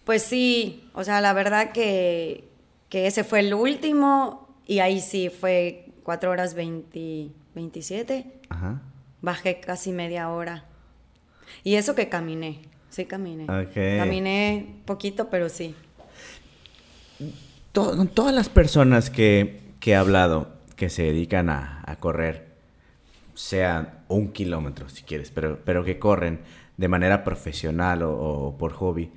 [0.05, 2.46] pues sí, o sea, la verdad que,
[2.89, 8.25] que ese fue el último y ahí sí fue 4 horas 20, 27.
[8.49, 8.81] Ajá.
[9.21, 10.65] Bajé casi media hora.
[11.63, 13.43] Y eso que caminé, sí caminé.
[13.43, 13.97] Okay.
[13.97, 15.75] Caminé poquito, pero sí
[18.13, 22.47] todas las personas que, he hablado que se dedican a, correr,
[23.35, 26.39] sea un kilómetro si quieres, pero, pero que corren
[26.75, 29.11] de manera profesional o, por hobby,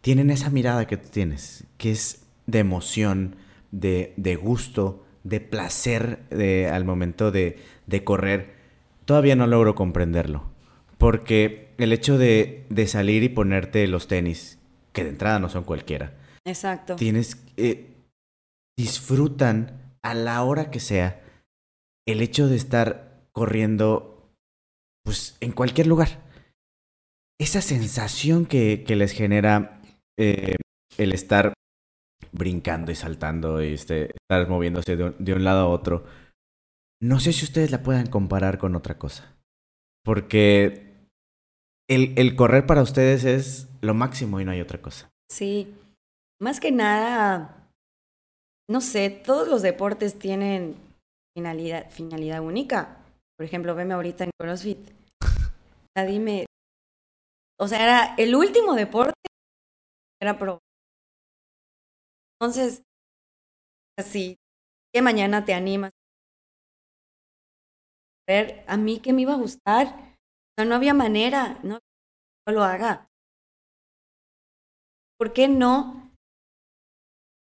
[0.00, 2.19] tienen esa mirada que tú tienes, que es
[2.50, 3.36] de emoción,
[3.70, 6.20] de, gusto, de placer
[6.72, 8.54] al momento de, de, correr.
[9.04, 10.50] Todavía no logro comprenderlo,
[10.98, 14.58] porque el hecho de, de salir y ponerte los tenis,
[14.92, 16.12] que de entrada no son cualquiera,
[16.44, 16.96] Exacto.
[16.96, 17.96] Tienes, eh,
[18.76, 21.22] disfrutan a la hora que sea
[22.06, 24.32] el hecho de estar corriendo,
[25.04, 26.22] pues, en cualquier lugar.
[27.38, 29.80] Esa sensación que, que les genera
[30.18, 30.56] eh,
[30.98, 31.54] el estar
[32.32, 36.04] brincando y saltando y este, estar moviéndose de un, de un lado a otro,
[37.02, 39.36] no sé si ustedes la puedan comparar con otra cosa.
[40.04, 41.08] Porque
[41.88, 45.10] el, el correr para ustedes es lo máximo y no hay otra cosa.
[45.30, 45.74] Sí,
[46.40, 47.68] más que nada,
[48.68, 50.76] no sé, todos los deportes tienen
[51.36, 52.98] finalidad, finalidad única.
[53.36, 54.90] Por ejemplo, veme ahorita en CrossFit.
[55.22, 56.46] O sea, dime,
[57.60, 59.14] o sea, era el último deporte
[60.20, 60.60] era pro.
[62.40, 62.82] Entonces,
[63.96, 64.38] así,
[64.92, 65.92] que mañana te animas.
[68.26, 69.86] A ver, a mí que me iba a gustar.
[69.88, 71.80] O sea, no había manera, no,
[72.46, 73.10] no lo haga.
[75.18, 76.10] ¿Por qué no?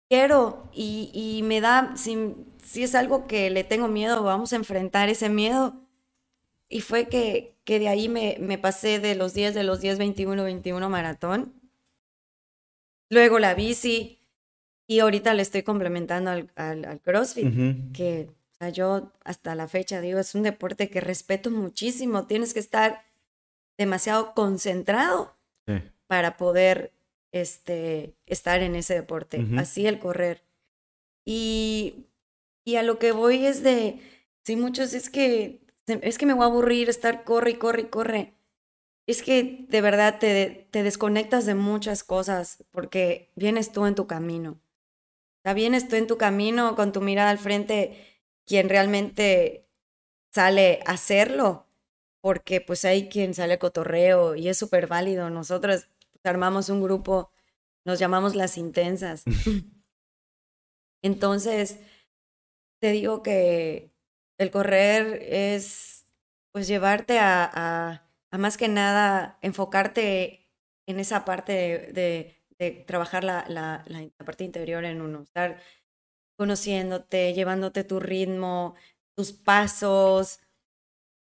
[0.10, 4.56] Quiero y, y me da, si, si es algo que le tengo miedo, vamos a
[4.56, 5.76] enfrentar ese miedo.
[6.70, 10.00] Y fue que, que de ahí me, me pasé de los 10, de los 10,
[10.00, 11.54] 21, 21 maratón.
[13.12, 14.19] Luego la bici.
[14.90, 19.68] Y ahorita le estoy complementando al, al, al CrossFit, que o sea, yo hasta la
[19.68, 22.26] fecha digo, es un deporte que respeto muchísimo.
[22.26, 23.04] Tienes que estar
[23.78, 25.36] demasiado concentrado
[25.68, 25.76] Sí.
[26.08, 26.92] para poder
[27.32, 29.46] este, estar en ese deporte.
[29.60, 30.42] Así el correr.
[31.24, 32.08] Y,
[32.66, 34.00] y a lo que voy es de,
[34.44, 37.86] sí, muchos es que, es que me voy a aburrir estar corre y corre y
[37.86, 38.34] corre.
[39.06, 44.08] Es que de verdad te, te desconectas de muchas cosas porque vienes tú en tu
[44.08, 44.60] camino.
[45.50, 49.68] O sea, vienes tú en tu camino con tu mirada al frente, quien realmente
[50.32, 51.66] sale a hacerlo,
[52.22, 55.32] porque pues hay quien sale a cotorreo y es súper válido.
[55.32, 57.32] Nosotros pues, armamos un grupo,
[57.84, 59.24] nos llamamos las intensas.
[61.02, 61.80] Entonces,
[62.80, 63.92] te digo que
[64.38, 66.06] el correr es
[66.52, 70.48] pues llevarte a, a, a más que nada enfocarte
[70.86, 75.60] en esa parte de, de, de trabajar la, la, la, parte interior en uno, estar
[76.38, 78.76] conociéndote, llevándote tu ritmo,
[79.16, 80.40] tus pasos.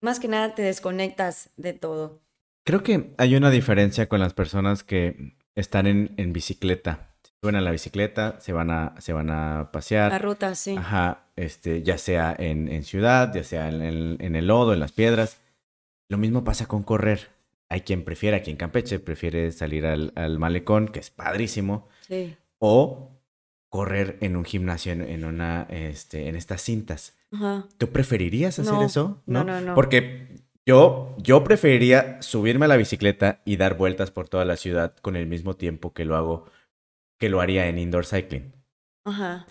[0.01, 2.21] Más que nada te desconectas de todo.
[2.65, 7.15] Creo que hay una diferencia con las personas que están en, en bicicleta.
[7.21, 10.11] Se suben a la bicicleta, se van a, se van a pasear.
[10.11, 10.75] La ruta, sí.
[10.77, 13.81] Ajá, este, ya sea en, en ciudad, ya sea en
[14.19, 15.39] en el lodo, en las piedras.
[16.09, 17.34] Lo mismo pasa con correr.
[17.69, 22.35] Hay quien prefiere, aquí en Campeche, prefiere salir al, al malecón, que es padrísimo, Sí.
[22.59, 23.11] o
[23.69, 27.17] correr en un gimnasio, en, en una, este, en estas cintas.
[27.31, 27.65] Ajá.
[27.77, 29.21] ¿Tú preferirías hacer No, eso?
[29.25, 29.73] no, no, no.
[29.75, 30.27] Porque
[30.65, 35.15] yo, yo preferiría subirme a la bicicleta y dar vueltas por toda la ciudad con
[35.15, 36.45] el mismo tiempo que lo hago,
[37.19, 38.53] que lo haría en indoor cycling.
[39.03, 39.45] Ajá.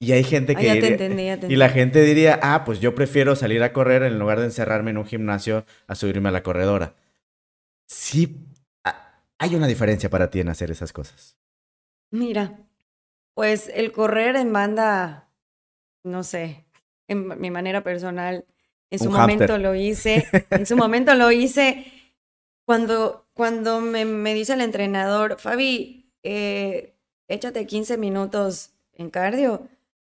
[0.00, 2.64] Y hay gente Ah, que ya te entendí, ya te y la gente diría, ah,
[2.64, 6.28] pues yo prefiero salir a correr en lugar de encerrarme en un gimnasio a subirme
[6.28, 6.94] a la corredora.
[7.92, 8.46] Sí,
[9.38, 11.36] hay una diferencia para ti en hacer esas cosas.
[12.10, 12.58] Mira,
[13.34, 15.28] pues el correr en banda,
[16.02, 16.64] no sé,
[17.06, 18.46] en mi manera personal,
[18.90, 21.86] en su Un momento lo hice, en su momento lo hice
[22.64, 26.94] cuando, cuando me, me dice el entrenador, Fabi, eh,
[27.28, 29.68] échate 15 minutos en cardio.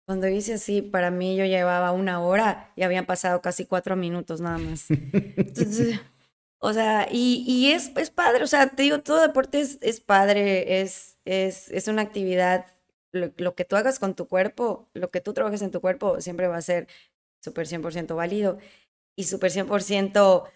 [0.04, 4.40] Cuando hice así, para mí yo llevaba una hora y habían pasado casi cuatro minutos
[4.40, 4.86] nada más.
[4.90, 6.00] Entonces,
[6.58, 10.00] o sea, y, y es, es padre, o sea, te digo, todo deporte es, es
[10.00, 12.66] padre, es, es, es una actividad,
[13.12, 16.20] lo, lo que tú hagas con tu cuerpo, lo que tú trabajes en tu cuerpo,
[16.20, 16.88] siempre va a ser
[17.40, 18.58] súper 100% válido
[19.16, 20.48] y súper 100%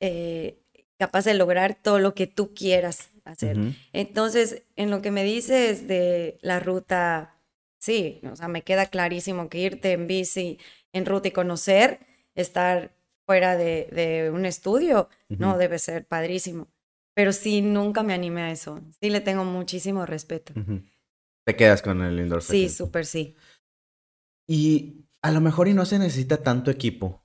[0.00, 0.58] eh,
[0.98, 3.56] capaz de lograr todo lo que tú quieras hacer.
[3.92, 7.40] Entonces, en lo que me dices de la ruta,
[7.78, 10.58] sí, o sea, me queda clarísimo que irte en bici
[10.92, 12.00] en ruta y conocer,
[12.34, 12.95] estar
[13.26, 15.58] fuera de, de un estudio, no, Ujú.
[15.58, 16.68] debe ser padrísimo.
[17.14, 18.80] Pero sí, nunca me animé a eso.
[19.00, 20.52] Sí, le tengo muchísimo respeto.
[20.58, 20.82] Ujú.
[21.44, 23.36] Te quedas con el indoor Sí, súper sí.
[24.48, 27.24] Y a lo mejor y no se necesita tanto equipo,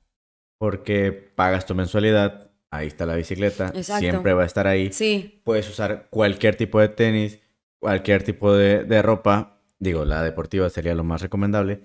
[0.58, 4.00] porque pagas tu mensualidad, ahí está la bicicleta, Exacto.
[4.00, 4.92] siempre va a estar ahí.
[4.92, 7.40] Sí, Puedes usar cualquier tipo de tenis,
[7.80, 9.62] cualquier tipo de, de ropa.
[9.80, 11.82] Digo, la deportiva sería lo más recomendable.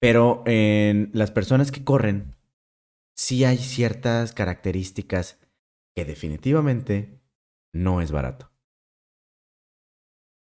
[0.00, 2.34] Pero en las personas que corren,
[3.18, 5.40] sí hay ciertas características
[5.96, 7.20] que definitivamente
[7.74, 8.52] no es barato.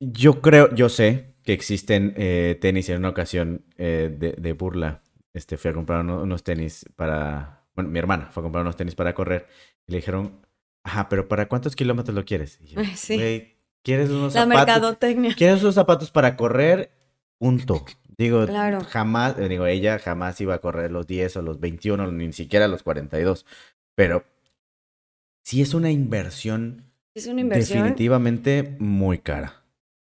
[0.01, 5.03] Yo creo, yo sé que existen eh, tenis en una ocasión eh, de, de burla.
[5.33, 7.67] Este, fui a comprar uno- unos tenis para...
[7.75, 9.47] Bueno, mi hermana fue a comprar unos tenis para correr
[9.87, 10.41] y le dijeron,
[10.85, 12.59] ajá, pero ¿para cuántos kilómetros lo quieres?
[12.61, 13.14] Y yo, sí.
[13.16, 14.66] "Güey, ¿quieres unos la zapatos?
[14.66, 15.35] mercadotecnia.
[15.37, 16.91] ¿Quieres unos zapatos para correr?
[17.39, 17.85] Punto.
[18.19, 18.81] Digo, Claro.
[18.85, 22.69] jamás, eh, digo, ella jamás iba a correr los 10 o los 21, ni siquiera
[22.69, 23.45] los 42.
[23.97, 24.25] Pero
[25.45, 29.62] sí es una inversión, Es una inversión, definitivamente muy cara.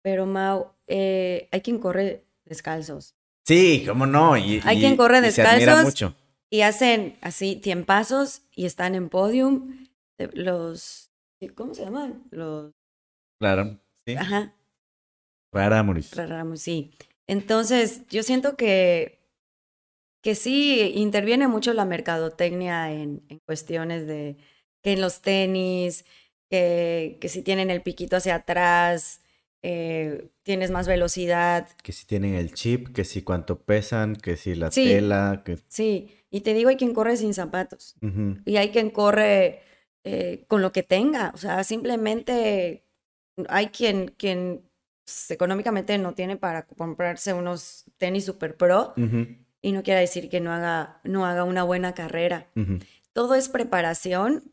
[0.04, 3.16] pero Mau, eh, hay quien corre descalzos.
[3.46, 4.36] Sí, cómo no.
[4.38, 5.84] Y, Hay y- quien corre y se admira descalzos.
[5.84, 6.16] mucho.
[6.50, 9.86] Y hacen así tiempazos y están en podium.
[10.18, 11.10] eh, Los,
[11.56, 12.24] ¿cómo se llaman?
[12.32, 12.72] Los,
[13.40, 13.80] Claro.
[14.06, 14.16] Sí.
[14.16, 14.54] ajá,
[15.52, 16.26] Para Mauricio.
[16.28, 16.92] Ramos, sí.
[17.28, 19.20] Entonces, yo siento que,
[20.22, 24.38] que sí interviene mucho la mercadotecnia en, en cuestiones de
[24.84, 26.06] que en los tenis,
[26.50, 29.22] que, que si tienen el piquito hacia atrás,
[29.64, 31.68] eh, tienes más velocidad.
[31.84, 34.86] Que si tienen el chip, que si cuánto pesan, que si la Sí.
[34.86, 35.60] tela, que...
[35.68, 37.96] Sí, y te digo, hay quien corre sin zapatos
[38.46, 39.62] y hay quien corre
[40.04, 41.32] eh, con lo que tenga.
[41.36, 42.86] O sea, simplemente
[43.50, 44.68] hay quien, quien
[45.06, 48.94] pues, económicamente no tiene para comprarse unos tenis super pro
[49.62, 52.48] y no quiere decir que no haga, no haga una buena carrera.
[53.14, 54.44] Todo es preparación.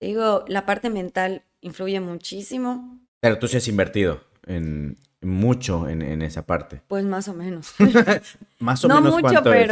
[0.00, 6.22] Digo, la parte mental influye muchísimo, Pero tú sí has invertido en mucho en, en
[6.22, 6.82] esa parte.
[6.88, 7.74] pues más o menos.
[8.58, 9.68] Más o no menos mucho, cuánto es?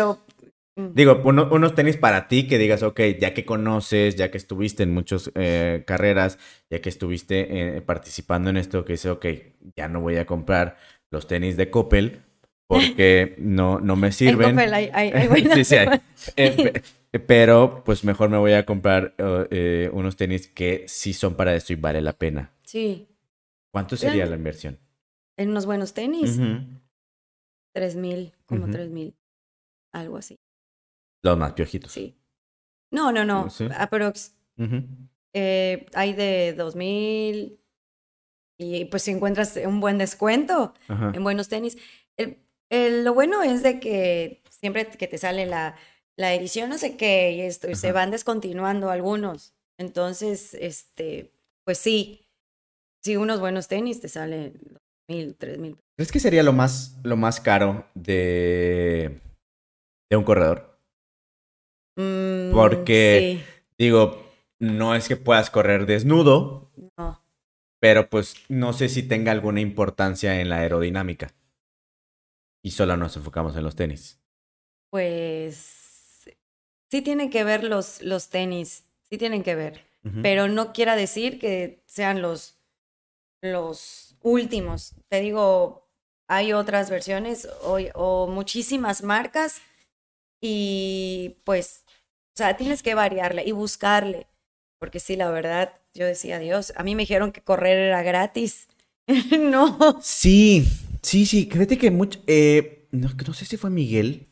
[0.94, 4.82] Digo, uno- unos tenis para ti que digas, ok, ya que conoces, ya que estuviste
[4.82, 6.38] en muchas eh, carreras,
[6.70, 9.26] ya que estuviste eh, participando en esto, que dices, ok,
[9.76, 10.76] ya no voy a comprar
[11.10, 12.22] los tenis de Coppel
[12.66, 14.50] porque no, no me en sirven.
[14.56, 15.88] Coppel hay- hay- hay buenas- sí, sí hay.
[16.36, 21.34] Eh, pe- pero pues mejor me voy a comprar eh, unos tenis que sí son
[21.34, 22.52] para esto y vale la pena.
[22.64, 23.08] Sí,
[23.72, 24.78] ¿Cuánto sería la inversión?
[25.38, 26.38] en unos buenos tenis,
[27.74, 29.14] tres mil, como tres mil,
[29.92, 30.38] algo así.
[31.22, 31.92] Los más piojitos.
[31.92, 32.16] Sí.
[32.92, 33.50] No, no, no.
[33.50, 33.68] Sí.
[33.76, 34.34] Aprox.
[35.32, 37.60] Eh, hay de 2000
[38.58, 41.12] y pues si encuentras un buen descuento Ajá.
[41.14, 41.78] en buenos tenis.
[42.18, 42.38] El-
[42.70, 45.76] el- lo bueno es de que siempre que te sale la,
[46.16, 49.54] la edición no sé qué y esto y se van descontinuando algunos.
[49.78, 51.32] Entonces, este,
[51.64, 52.26] pues sí,
[53.02, 55.78] si unos buenos tenis te salen mil, tres mil.
[55.96, 59.20] ¿Crees que sería lo más, lo más caro de,
[60.10, 60.69] de un corredor?
[62.50, 63.44] Mm, Porque-
[63.78, 64.22] Digo,
[64.58, 67.22] no es que puedas correr desnudo, no.
[67.80, 71.32] pero pues no sé si tenga alguna importancia en la aerodinámica.
[72.62, 74.20] Y solo nos enfocamos en los tenis.
[74.90, 76.28] Pues
[76.90, 79.84] sí tienen que ver los, los tenis, sí tienen que ver.
[80.22, 82.58] Pero no quiera decir que sean los,
[83.42, 84.94] los últimos.
[85.08, 85.86] Te digo,
[86.26, 89.60] hay otras versiones o, o muchísimas marcas
[90.40, 91.84] y pues,
[92.34, 94.26] o sea, tienes que variarle y buscarle,
[94.78, 98.68] porque sí, la verdad, yo decía, Dios, a mí me dijeron que correr era gratis.
[99.38, 99.98] no.
[100.02, 100.66] Sí,
[101.02, 101.48] sí, sí.
[101.50, 102.20] Fíjate que mucho.
[102.26, 104.28] eh, no, no sé si fue Miguel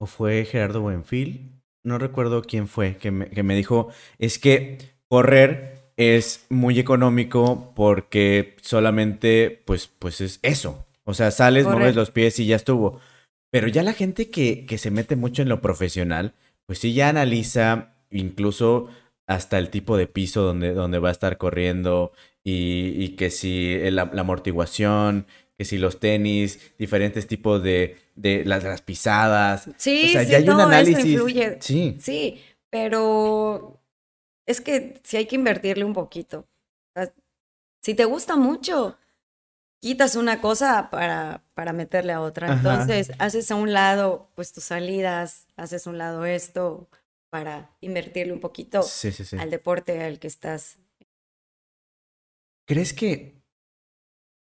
[0.00, 1.52] o fue Gerardo Buenfil.
[1.84, 3.88] No recuerdo quién fue que me, que me dijo.
[4.18, 4.78] Es que
[5.08, 10.86] correr es muy económico porque solamente, pues, pues es eso.
[11.04, 13.00] O sea, sales, mueves los pies y ya estuvo.
[13.50, 16.34] Pero ya la gente que, que se mete mucho en lo profesional,
[16.70, 18.86] pues sí ya analiza incluso
[19.26, 22.12] hasta el tipo de piso donde, donde va a estar corriendo
[22.44, 25.26] y, y que si la, la amortiguación,
[25.58, 29.68] que si los tenis, diferentes tipos de, de las, las pisadas.
[29.78, 31.06] Sí, o sea, sí, ya hay un análisis.
[31.06, 31.58] influye.
[31.60, 31.96] Sí.
[31.98, 32.40] Sí,
[32.70, 33.80] pero
[34.46, 36.46] es que sí hay que invertirle un poquito.
[37.82, 38.96] Si te gusta mucho,
[39.80, 42.52] quitas una cosa para, para meterle a otra.
[42.52, 42.56] Ajá.
[42.56, 46.88] Entonces, haces a un lado pues tus salidas, haces a un lado esto
[47.30, 49.36] para invertirle un poquito Sí, sí, sí.
[49.38, 50.78] al deporte al que estás.
[52.66, 53.42] ¿Crees que,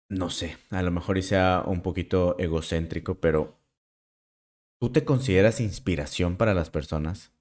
[0.09, 3.59] no sé, a lo mejor y sea un poquito egocéntrico, pero
[4.81, 7.31] ¿tú te consideras inspiración para las personas?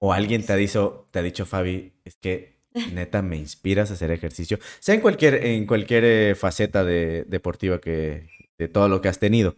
[0.00, 2.53] ¿O alguien te ha dicho, te ha dicho, Fabi, es que
[2.92, 4.58] neta me inspiras a hacer ejercicio?
[4.80, 9.18] Sea en cualquier, en cualquier eh, faceta de, deportiva que, de todo lo que has
[9.18, 9.56] tenido.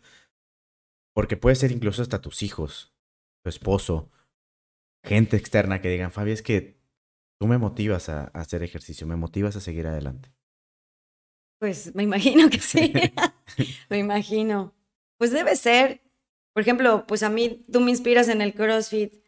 [1.14, 2.94] Porque puede ser incluso hasta tus hijos,
[3.42, 4.10] tu esposo,
[5.04, 6.78] gente externa que digan, Fabi, es que
[7.40, 10.30] tú me motivas a, a hacer ejercicio, me motivas a seguir adelante.
[11.58, 12.92] Pues me imagino que sí.
[13.88, 14.74] me imagino.
[15.18, 16.02] Pues debe ser.
[16.52, 19.25] Por ejemplo, pues a mí tú me inspiras en el CrossFit.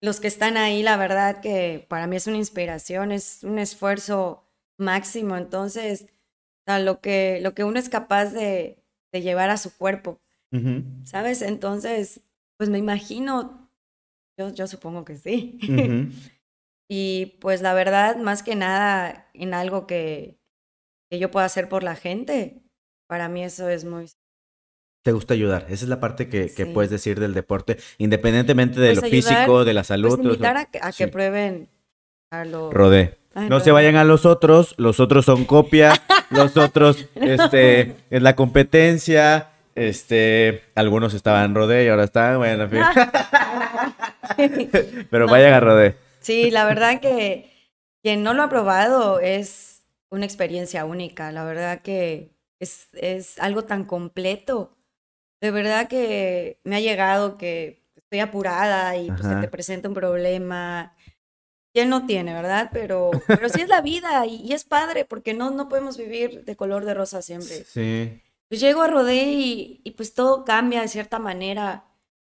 [0.00, 4.44] Los que están ahí, la verdad que para mí es una inspiración, es un esfuerzo
[4.78, 5.36] máximo.
[5.36, 8.82] Entonces, o sea, lo que, lo que uno es capaz de,
[9.12, 10.20] de llevar a su cuerpo,
[11.04, 11.42] ¿sabes?
[11.42, 12.20] Entonces,
[12.56, 13.70] pues me imagino,
[14.38, 15.58] yo, yo supongo que sí.
[16.90, 20.40] Y pues la verdad, más que nada en algo que,
[21.10, 22.62] que yo pueda hacer por la gente,
[23.06, 24.06] para mí eso es muy...
[25.02, 25.66] Te gusta ayudar.
[25.68, 26.70] Esa es la parte que, que Sí.
[26.74, 30.16] puedes decir del deporte, independientemente de Pues lo ayudar, físico, de la salud.
[30.16, 31.04] Pues invitar a, que- a Sí.
[31.04, 31.68] que prueben
[32.30, 32.70] a lo...
[32.70, 33.18] Rodé.
[33.34, 35.92] Ay, No se vayan a los otros, los otros son copia,
[36.30, 42.70] los otros este, es la competencia, este, algunos estaban Rodé y ahora están, bueno, en
[42.70, 42.80] fin.
[45.10, 45.32] Pero No.
[45.32, 45.96] vayan a Rodé.
[46.20, 47.50] Sí, la verdad que
[48.02, 51.32] quien no lo ha probado es una experiencia única.
[51.32, 52.30] La verdad que
[52.60, 54.76] es, es algo tan completo
[55.40, 59.94] de verdad que me ha llegado que estoy apurada y pues, se te presenta un
[59.94, 60.94] problema.
[61.74, 62.70] ¿Quién no tiene, verdad?
[62.72, 66.44] Pero, pero sí es la vida y, y es padre porque no, no podemos vivir
[66.44, 67.64] de color de rosa siempre.
[67.64, 68.22] Sí.
[68.48, 71.84] Pues llego a Rodé y, y, pues todo cambia de cierta manera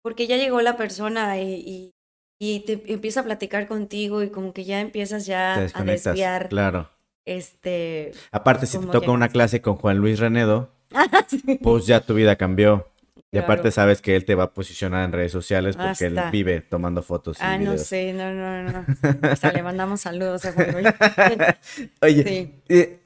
[0.02, 1.94] porque ya llegó la persona y, y,
[2.40, 6.88] y te empieza a platicar contigo y como que ya empiezas ya a desviar Claro.
[7.26, 8.12] este...
[8.32, 10.72] Aparte, si te toca una clase con Juan Luis Renedo.
[11.62, 12.88] pues ya tu vida cambió.
[13.16, 13.44] Y Claro.
[13.44, 17.02] aparte sabes que él te va a posicionar en redes sociales porque él vive tomando
[17.02, 18.86] fotos y Ah, no sé, no, no, no.
[19.30, 20.68] Hasta le mandamos saludos a Juan.
[22.00, 22.62] Oye, Sí.
[22.70, 23.00] eh,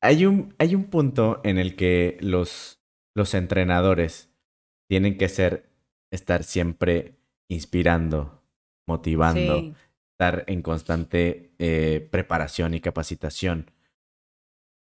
[0.00, 2.80] hay un, hay un punto en el que los,
[3.14, 4.30] los entrenadores
[4.88, 5.68] tienen que ser,
[6.10, 7.16] estar siempre
[7.48, 8.42] inspirando,
[8.86, 9.74] motivando, Sí.
[10.12, 13.70] estar en constante eh, preparación y capacitación.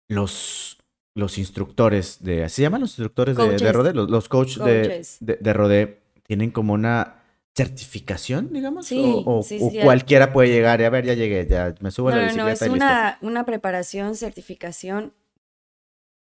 [0.08, 0.78] Los,
[1.14, 3.74] los instructores de, ¿se llaman los instructores de, de Coaches.
[3.74, 3.94] rodeo?
[3.94, 5.18] Los, los coach de, Coaches.
[5.20, 5.98] de, de rodeo
[6.28, 7.18] tienen como una
[7.56, 9.80] certificación, digamos, Sí, o, o- sí, o sí.
[9.82, 12.28] cualquiera puede llegar y a ver, ya llegué, ya me subo a la no, no,
[12.28, 12.86] bicicleta es y listo.
[12.86, 15.14] una, una preparación, certificación,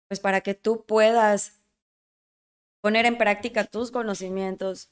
[0.09, 1.61] pues para que tú puedas
[2.83, 4.91] poner en práctica tus conocimientos,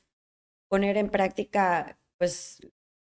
[0.69, 2.59] poner en práctica, pues,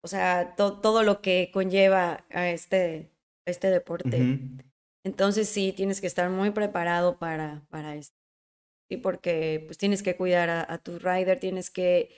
[0.05, 3.11] o sea, to- todo lo que conlleva a este,
[3.47, 4.17] a este deporte.
[4.23, 4.68] Ujú.
[5.05, 8.17] Entonces sí, tienes que estar muy preparado para, para esto.
[8.91, 12.11] Sí, porque pues tienes que cuidar a, a tu rider, tienes que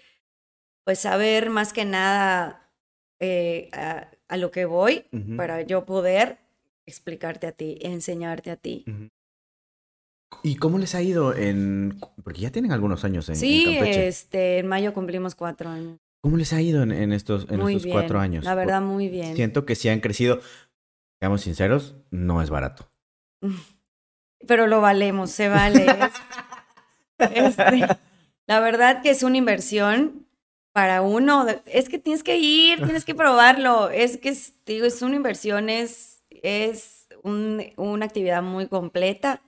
[0.85, 2.73] pues saber más que nada
[3.21, 5.05] eh, a, a lo que voy
[5.37, 6.39] para yo poder
[6.87, 8.85] explicarte a ti, enseñarte a ti.
[10.43, 11.99] ¿Y cómo les ha ido en...
[12.23, 14.09] Porque ya tienen algunos años en, en Sí, Campeche.
[14.09, 15.99] este, en mayo cumplimos cuatro años.
[16.23, 18.45] ¿Cómo les ha ido en, en estos, en muy estos bien, cuatro años?
[18.45, 19.37] La verdad, muy bien.
[19.37, 20.41] Siento que sí han crecido.
[21.21, 22.91] Seamos sinceros, no es barato.
[24.47, 25.87] Pero lo valemos, se vale.
[27.19, 27.87] Es- este,
[28.47, 30.27] la verdad que es una inversión
[30.73, 31.47] para uno.
[31.67, 33.91] Es que tienes que ir, tienes que probarlo.
[33.91, 39.43] Es que, es, digo, es una inversión, es, es un- una actividad muy completa,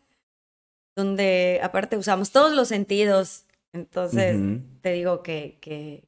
[0.95, 3.47] donde aparte usamos todos los sentidos.
[3.73, 4.37] Entonces,
[4.83, 6.05] te digo que, que,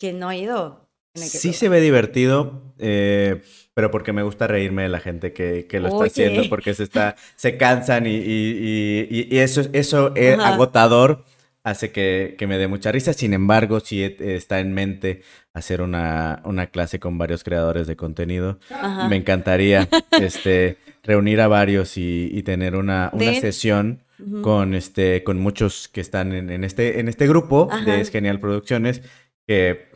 [0.00, 0.87] que no ha ido.
[1.26, 3.42] Sí se ve divertido, eh,
[3.74, 6.82] pero porque me gusta reírme de la gente que, que lo está haciendo, porque se
[6.84, 10.54] está, se cansan y, y- y- y- y eso, eso es Ajá.
[10.54, 11.24] agotador,
[11.62, 13.12] hace que, que me dé mucha risa.
[13.12, 17.94] Sin embargo, sí eh, está en mente hacer una, una clase con varios creadores de
[17.96, 18.58] contenido.
[18.70, 19.06] Ajá.
[19.08, 24.02] Me encantaría este, reunir a varios y, y tener una, una De- sesión
[24.42, 27.84] con, este, con muchos que están en, en este, en este grupo Ajá.
[27.84, 29.02] de Es Genial Producciones,
[29.46, 29.87] que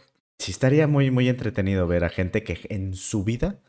[0.43, 3.61] sí estaría muy, muy entretenido ver a gente que en su vida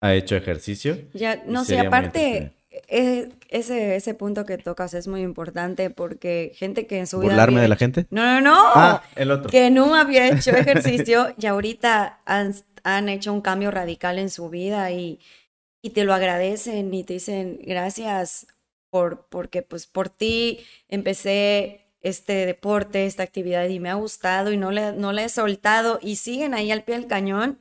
[0.00, 0.98] ha hecho ejercicio.
[1.12, 2.52] Ya, no sé, aparte,
[2.88, 7.30] eh, ese, ese punto que tocas es muy importante porque gente que en su vida.
[7.30, 8.06] ¿Burlarme de la gente?
[8.10, 8.54] No, no, no.
[8.74, 9.50] Ah, el otro.
[9.50, 12.54] Que no había hecho ejercicio y ahorita han,
[12.84, 15.20] han hecho un cambio radical en su vida y,
[15.82, 18.46] y te lo agradecen y te dicen gracias
[18.90, 24.56] por, porque pues por ti empecé este deporte, esta actividad y me ha gustado y
[24.56, 27.60] no le, no le he soltado y siguen ahí al pie del cañón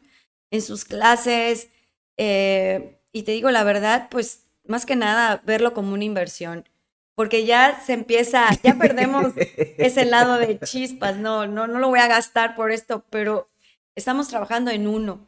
[0.51, 1.69] en sus clases.
[2.17, 6.67] eh, y te digo la verdad, pues más que nada verlo como una inversión.
[7.15, 11.99] Porque ya se empieza, ya perdemos ese lado de chispas, no, no, no lo voy
[11.99, 13.49] a gastar por esto, pero
[13.95, 15.27] estamos trabajando en uno.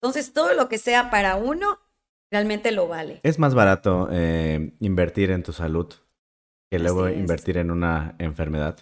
[0.00, 1.80] Entonces, todo lo que sea para uno,
[2.30, 3.20] realmente lo vale.
[3.24, 5.92] Es más barato eh, invertir en tu salud
[6.70, 7.20] que luego Así es.
[7.20, 8.76] invertir en una enfermedad.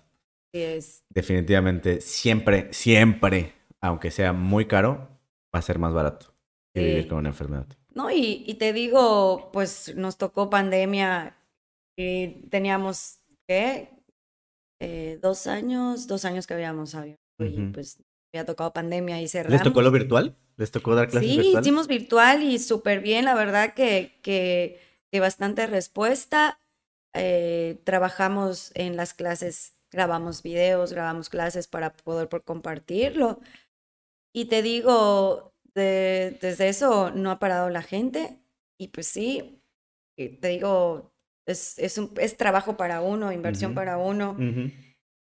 [0.52, 1.04] Es.
[1.10, 5.08] Definitivamente, siempre, siempre, aunque sea muy caro,
[5.54, 6.34] va a ser más barato
[6.74, 6.86] que Sí.
[6.86, 7.66] vivir con una enfermedad.
[7.94, 11.36] No, y, y te digo, pues nos tocó pandemia
[11.96, 13.90] y teníamos, ¿qué?
[14.80, 17.98] Eh, dos años, dos años que habíamos abierto y pues
[18.34, 19.52] había tocado pandemia y cerramos.
[19.54, 20.36] ¿Les tocó lo virtual?
[20.58, 21.62] ¿Les tocó dar clases Sí, virtual?
[21.62, 24.78] hicimos virtual y súper bien, la verdad que, que,
[25.10, 26.60] que bastante respuesta.
[27.16, 33.40] Eh, trabajamos en las clases, grabamos videos, grabamos clases para poder por compartirlo.
[34.34, 38.38] Y te digo, de- desde eso no ha parado la gente.
[38.78, 39.62] Y pues sí,
[40.16, 41.12] te digo,
[41.46, 44.36] es, es, un, es trabajo para uno, inversión para uno.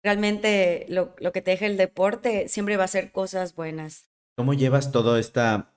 [0.03, 4.11] Realmente lo, lo que te deja el deporte siempre va a ser cosas buenas.
[4.37, 5.73] ¿Cómo llevas toda esta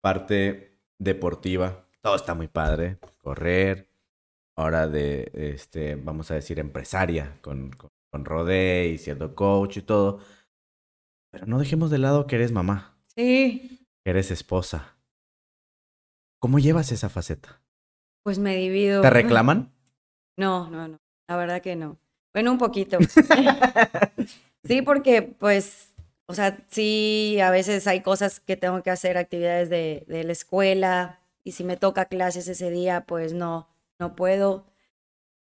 [0.00, 1.88] parte deportiva?
[2.02, 2.98] Todo está muy padre.
[3.22, 3.88] Correr,
[4.62, 9.82] ahora de, este, vamos a decir, empresaria, con, con, con Rodé y siendo coach y
[9.82, 10.20] todo.
[11.30, 13.86] Pero no dejemos de lado que eres mamá, Sí.
[14.04, 14.96] que eres esposa.
[16.40, 17.60] ¿Cómo llevas esa faceta?
[18.24, 19.02] Pues me divido.
[19.02, 19.72] ¿Te reclaman?
[20.38, 20.98] No, no, no.
[21.28, 21.98] La verdad que no.
[22.32, 22.96] Bueno, un poquito.
[24.64, 25.92] sí, porque pues,
[26.26, 30.32] o sea, sí, a veces hay cosas que tengo que hacer, actividades de, de la
[30.32, 33.68] escuela, y si me toca clases ese día, pues no,
[34.02, 34.66] no puedo.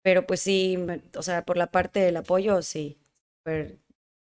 [0.04, 0.78] Pero pues sí,
[1.18, 3.00] o sea, por la parte del apoyo, sí,
[3.40, 3.80] súper,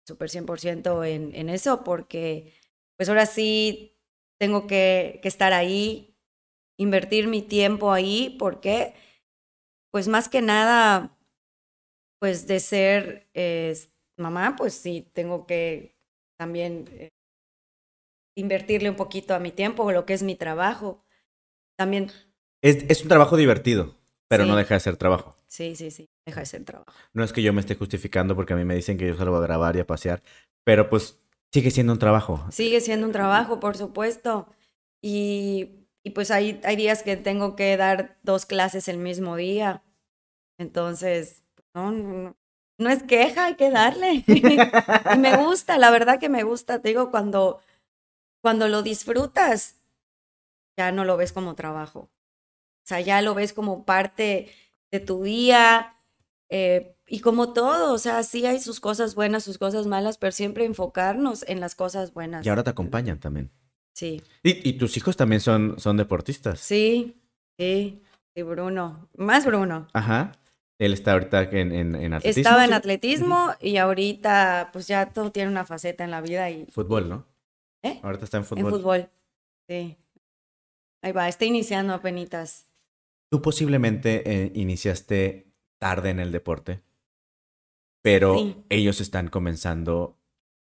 [0.07, 2.53] súper 100% en, en eso, porque
[2.97, 3.97] pues ahora sí
[4.41, 6.17] tengo que, que estar ahí,
[6.79, 8.95] invertir mi tiempo ahí, porque
[9.93, 11.17] pues más que nada,
[12.21, 13.77] pues de ser eh,
[14.19, 15.97] mamá, pues sí, tengo que
[16.39, 17.11] también eh,
[18.37, 21.05] invertirle un poquito a mi tiempo, lo que es mi trabajo.
[21.79, 22.11] También.
[22.63, 23.96] Es, es un trabajo divertido,
[24.29, 24.51] pero Sí.
[24.51, 25.37] no deja de ser trabajo.
[25.47, 26.93] Sí, sí, sí, deja de ser trabajo.
[27.13, 29.37] No es que yo me esté justificando porque a mí me dicen que yo salgo
[29.37, 30.23] a grabar y a pasear,
[30.65, 31.19] pero pues
[31.53, 32.45] sigue siendo un trabajo.
[32.51, 34.49] Sigue siendo un trabajo, por supuesto.
[35.03, 39.83] Y, y pues hay, hay días que tengo que dar dos clases el mismo día.
[40.59, 42.37] Entonces, no, no, no,
[42.79, 44.25] no es queja, hay que darle.
[45.15, 46.81] y me gusta, la verdad que me gusta.
[46.81, 47.61] Te digo, cuando,
[48.43, 49.77] cuando lo disfrutas,
[50.79, 52.11] ya no lo ves como trabajo.
[52.87, 54.49] O sea, ya lo ves como parte
[54.93, 55.97] de tu día.
[56.49, 60.33] eh, y como todo, o sea, sí hay sus cosas buenas, sus cosas malas, pero
[60.33, 62.45] siempre enfocarnos en las cosas buenas.
[62.45, 63.51] Y ahora te acompañan también.
[63.93, 66.59] Sí, Y, y tus hijos también son, son deportistas.
[66.61, 67.17] sí,
[67.59, 68.03] sí,
[68.35, 69.09] sí, Bruno.
[69.17, 69.87] Más Bruno.
[69.93, 70.33] Ajá.
[70.79, 72.41] Él está ahorita en, en, en atletismo.
[72.41, 72.75] Estaba en ¿sí?
[72.77, 77.25] atletismo y ahorita pues ya todo tiene una faceta en la vida y Fútbol, ¿no?
[77.83, 77.99] ¿Eh?
[78.03, 78.65] Ahorita está en fútbol.
[78.65, 79.11] en fútbol.
[79.69, 79.97] Sí.
[81.03, 82.67] Ahí va, está iniciando apenas.
[83.37, 86.81] Tú posiblemente eh, iniciaste tarde en el deporte,
[88.03, 88.57] pero Sí.
[88.71, 90.19] ellos están comenzando,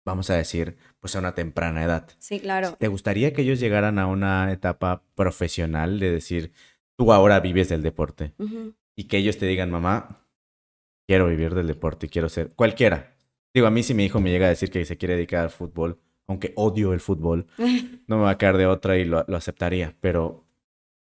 [0.04, 2.08] vamos a decir, pues a una temprana edad.
[2.20, 2.76] Sí, claro.
[2.78, 6.52] ¿Te gustaría que ellos llegaran a una etapa profesional de decir,
[6.96, 8.32] tú ahora vives del deporte
[8.94, 10.24] y que ellos te digan, mamá,
[11.08, 13.16] quiero vivir del deporte y quiero ser cualquiera?
[13.52, 15.50] Digo, a mí si mi hijo me llega a decir que se quiere dedicar al
[15.50, 15.98] fútbol,
[16.28, 17.48] aunque odio el fútbol,
[18.06, 20.46] no me va a caer de otra y lo, lo aceptaría, pero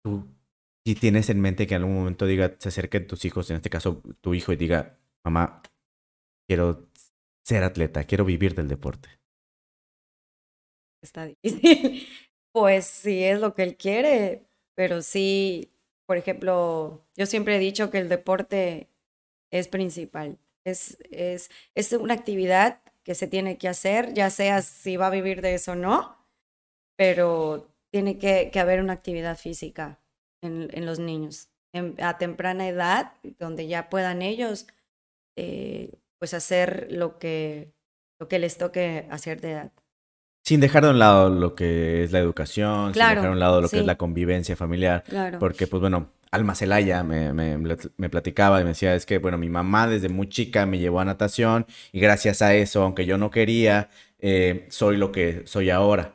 [0.02, 0.33] tú
[0.86, 3.70] si tienes en mente que en algún momento diga, se acerquen tus hijos, en este
[3.70, 5.62] caso tu hijo, y diga, mamá,
[6.46, 6.90] quiero
[7.42, 9.08] ser atleta, quiero vivir del deporte.
[11.02, 12.06] Está difícil.
[12.56, 15.72] Pues sí, es lo que él quiere, pero sí,
[16.06, 18.88] por ejemplo, yo siempre he dicho que el deporte
[19.50, 20.38] es principal.
[20.64, 25.10] Es, es, es una actividad que se tiene que hacer, ya sea si va a
[25.10, 26.16] vivir de eso o no,
[26.96, 30.03] pero tiene que, que haber una actividad física
[30.44, 34.66] en, en los niños en- a temprana edad, donde ya puedan ellos
[35.36, 37.72] eh, pues hacer lo que,
[38.20, 39.72] lo que les toque a cierta edad.
[40.44, 43.60] Sin dejar de un lado lo que es la educación, sin dejar de un lado
[43.60, 45.38] lo que es la convivencia familiar, Claro.
[45.38, 49.38] porque pues bueno, Alma Celaya me, me, me platicaba y me decía, es que bueno,
[49.38, 53.16] mi mamá desde muy chica me llevó a natación y gracias a eso, aunque yo
[53.18, 53.88] no quería,
[54.18, 56.13] eh, soy lo que soy ahora.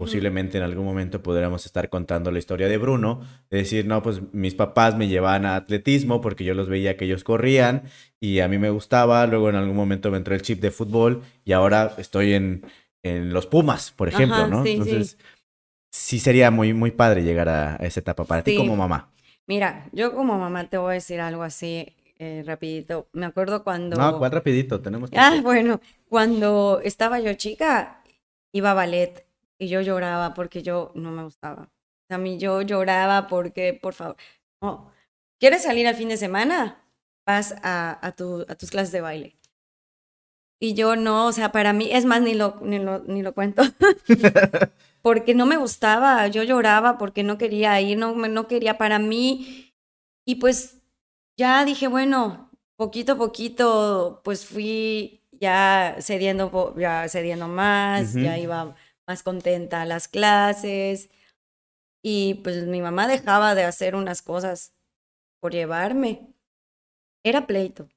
[0.00, 3.20] Posiblemente en algún momento podríamos estar contando la historia de Bruno,
[3.50, 7.04] de decir, no, pues mis papás me llevaban a atletismo porque yo los veía que
[7.04, 7.82] ellos corrían
[8.18, 11.20] y a mí me gustaba, luego en algún momento me entró el chip de fútbol
[11.44, 12.64] y ahora estoy en,
[13.02, 14.62] en los Pumas, por ejemplo, Ajá, ¿no?
[14.64, 14.72] sí, sí.
[14.72, 15.18] Entonces,
[15.92, 18.56] sí sería muy, muy padre llegar a, esa etapa para ti Sí.
[18.56, 19.10] como mamá.
[19.46, 23.08] Mira, yo como mamá te voy a decir algo así eh, rapidito.
[23.12, 23.96] Me acuerdo cuando...
[23.98, 24.80] No, ¿cuál rapidito?
[24.80, 25.48] Tenemos Ah, tiempo.
[25.48, 28.02] bueno, cuando estaba yo chica,
[28.52, 29.26] iba a ballet
[29.60, 31.70] y yo lloraba porque yo no me gustaba.
[32.10, 34.16] A mí yo lloraba porque, por favor,
[34.62, 34.90] no,
[35.38, 36.82] ¿quieres salir al fin de semana?
[37.26, 39.38] Vas a, a, tu- a tus clases de baile.
[40.62, 43.32] Y yo no, o sea, para mí, es más, ni lo, ni lo, ni lo
[43.34, 43.62] cuento.
[45.02, 48.98] porque no me gustaba, yo lloraba porque no quería ir, no, me- no quería para
[48.98, 49.72] mí.
[50.26, 50.78] Y pues
[51.38, 58.42] ya dije, bueno, poquito a poquito, pues fui ya cediendo, ya cediendo más, ya Ujú.
[58.42, 58.76] iba
[59.10, 61.10] más contenta a las clases.
[62.00, 64.72] Y pues mi mamá dejaba de hacer unas cosas
[65.40, 66.28] por llevarme.
[67.24, 67.88] Era pleito.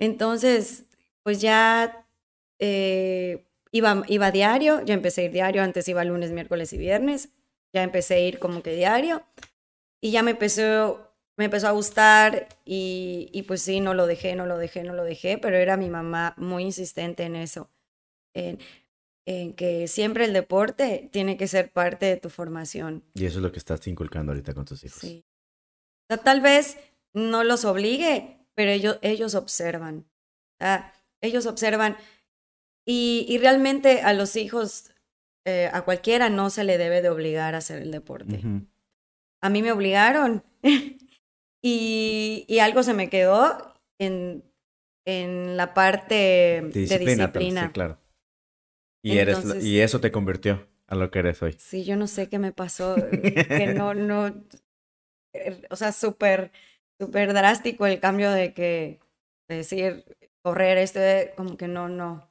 [0.00, 0.86] Entonces,
[1.22, 2.08] pues ya
[2.58, 7.28] eh, iba, iba diario, ya empecé a ir diario, antes iba lunes, miércoles y viernes,
[7.72, 9.22] ya empecé a ir como que diario
[10.00, 14.34] y ya me empezó, me empezó a gustar y, y pues sí, no lo dejé,
[14.34, 17.70] no lo dejé, no lo dejé, pero era mi mamá muy insistente en eso,
[18.34, 18.58] en,
[19.26, 23.04] en que siempre el deporte tiene que ser parte de tu formación.
[23.14, 25.00] Y eso es lo que estás inculcando ahorita con tus hijos.
[25.00, 25.24] Sí.
[26.10, 26.76] O sea, tal vez
[27.14, 30.06] no los obligue, pero ellos, ellos observan.
[31.20, 31.96] Ellos observan.
[32.84, 34.90] Y, y realmente a los hijos,
[35.44, 38.42] eh, a cualquiera no se le debe de obligar a hacer el deporte.
[39.40, 40.44] A mí me obligaron
[41.62, 44.44] y, y algo se me quedó en,
[45.06, 47.66] en la parte de disciplina.
[47.66, 48.01] Sí, claro.
[49.02, 51.54] Y, eres, y eso te convirtió a lo que eres hoy.
[51.58, 54.28] Sí, yo no sé qué me pasó, que no, no,
[55.34, 56.52] eh, o sea, súper,
[57.00, 59.00] súper drástico el cambio de que,
[59.48, 60.04] decir,
[60.42, 61.00] correr, esto,
[61.36, 62.30] como que no, no,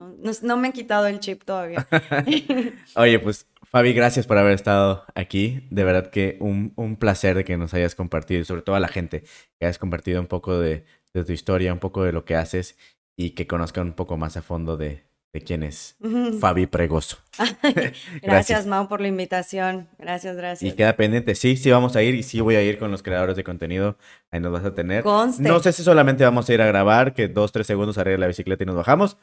[0.00, 1.86] no, no me han quitado el chip todavía.
[2.96, 5.66] Oye, pues Fabi, gracias por haber estado aquí.
[5.70, 8.80] De verdad que un, un placer de que nos hayas compartido, y sobre todo a
[8.80, 9.22] la gente,
[9.58, 10.84] que hayas compartido un poco de,
[11.14, 12.76] de tu historia, un poco de lo que haces
[13.16, 15.96] y que conozcan un poco más a fondo de, de quién es
[16.40, 17.18] Fabi Pregoso.
[18.22, 19.88] gracias, Mau, por la invitación.
[19.98, 20.72] Gracias, gracias.
[20.72, 21.34] Y queda pendiente.
[21.34, 23.96] Sí, sí, vamos a ir y sí voy a ir con los creadores de contenido.
[24.30, 25.04] Ahí nos vas a tener.
[25.04, 28.18] No sé si solamente vamos a ir a grabar, que dos, tres segundos arriba de
[28.18, 29.16] la bicicleta y nos bajamos.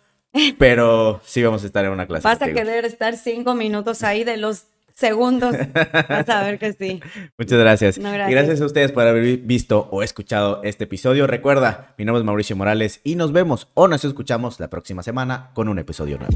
[0.58, 2.28] Pero sí vamos a estar en una clase.
[2.28, 4.68] Vas a querer estar cinco minutos ahí de los
[4.98, 5.56] segundos.
[6.10, 7.02] Vas a ver que sí.
[7.38, 7.98] Muchas gracias.
[7.98, 8.30] gracias.
[8.30, 11.28] Y gracias a ustedes por haber visto o escuchado este episodio.
[11.28, 15.52] Recuerda, mi nombre es Mauricio Morales y nos vemos o nos escuchamos la próxima semana
[15.54, 16.36] con un episodio nuevo.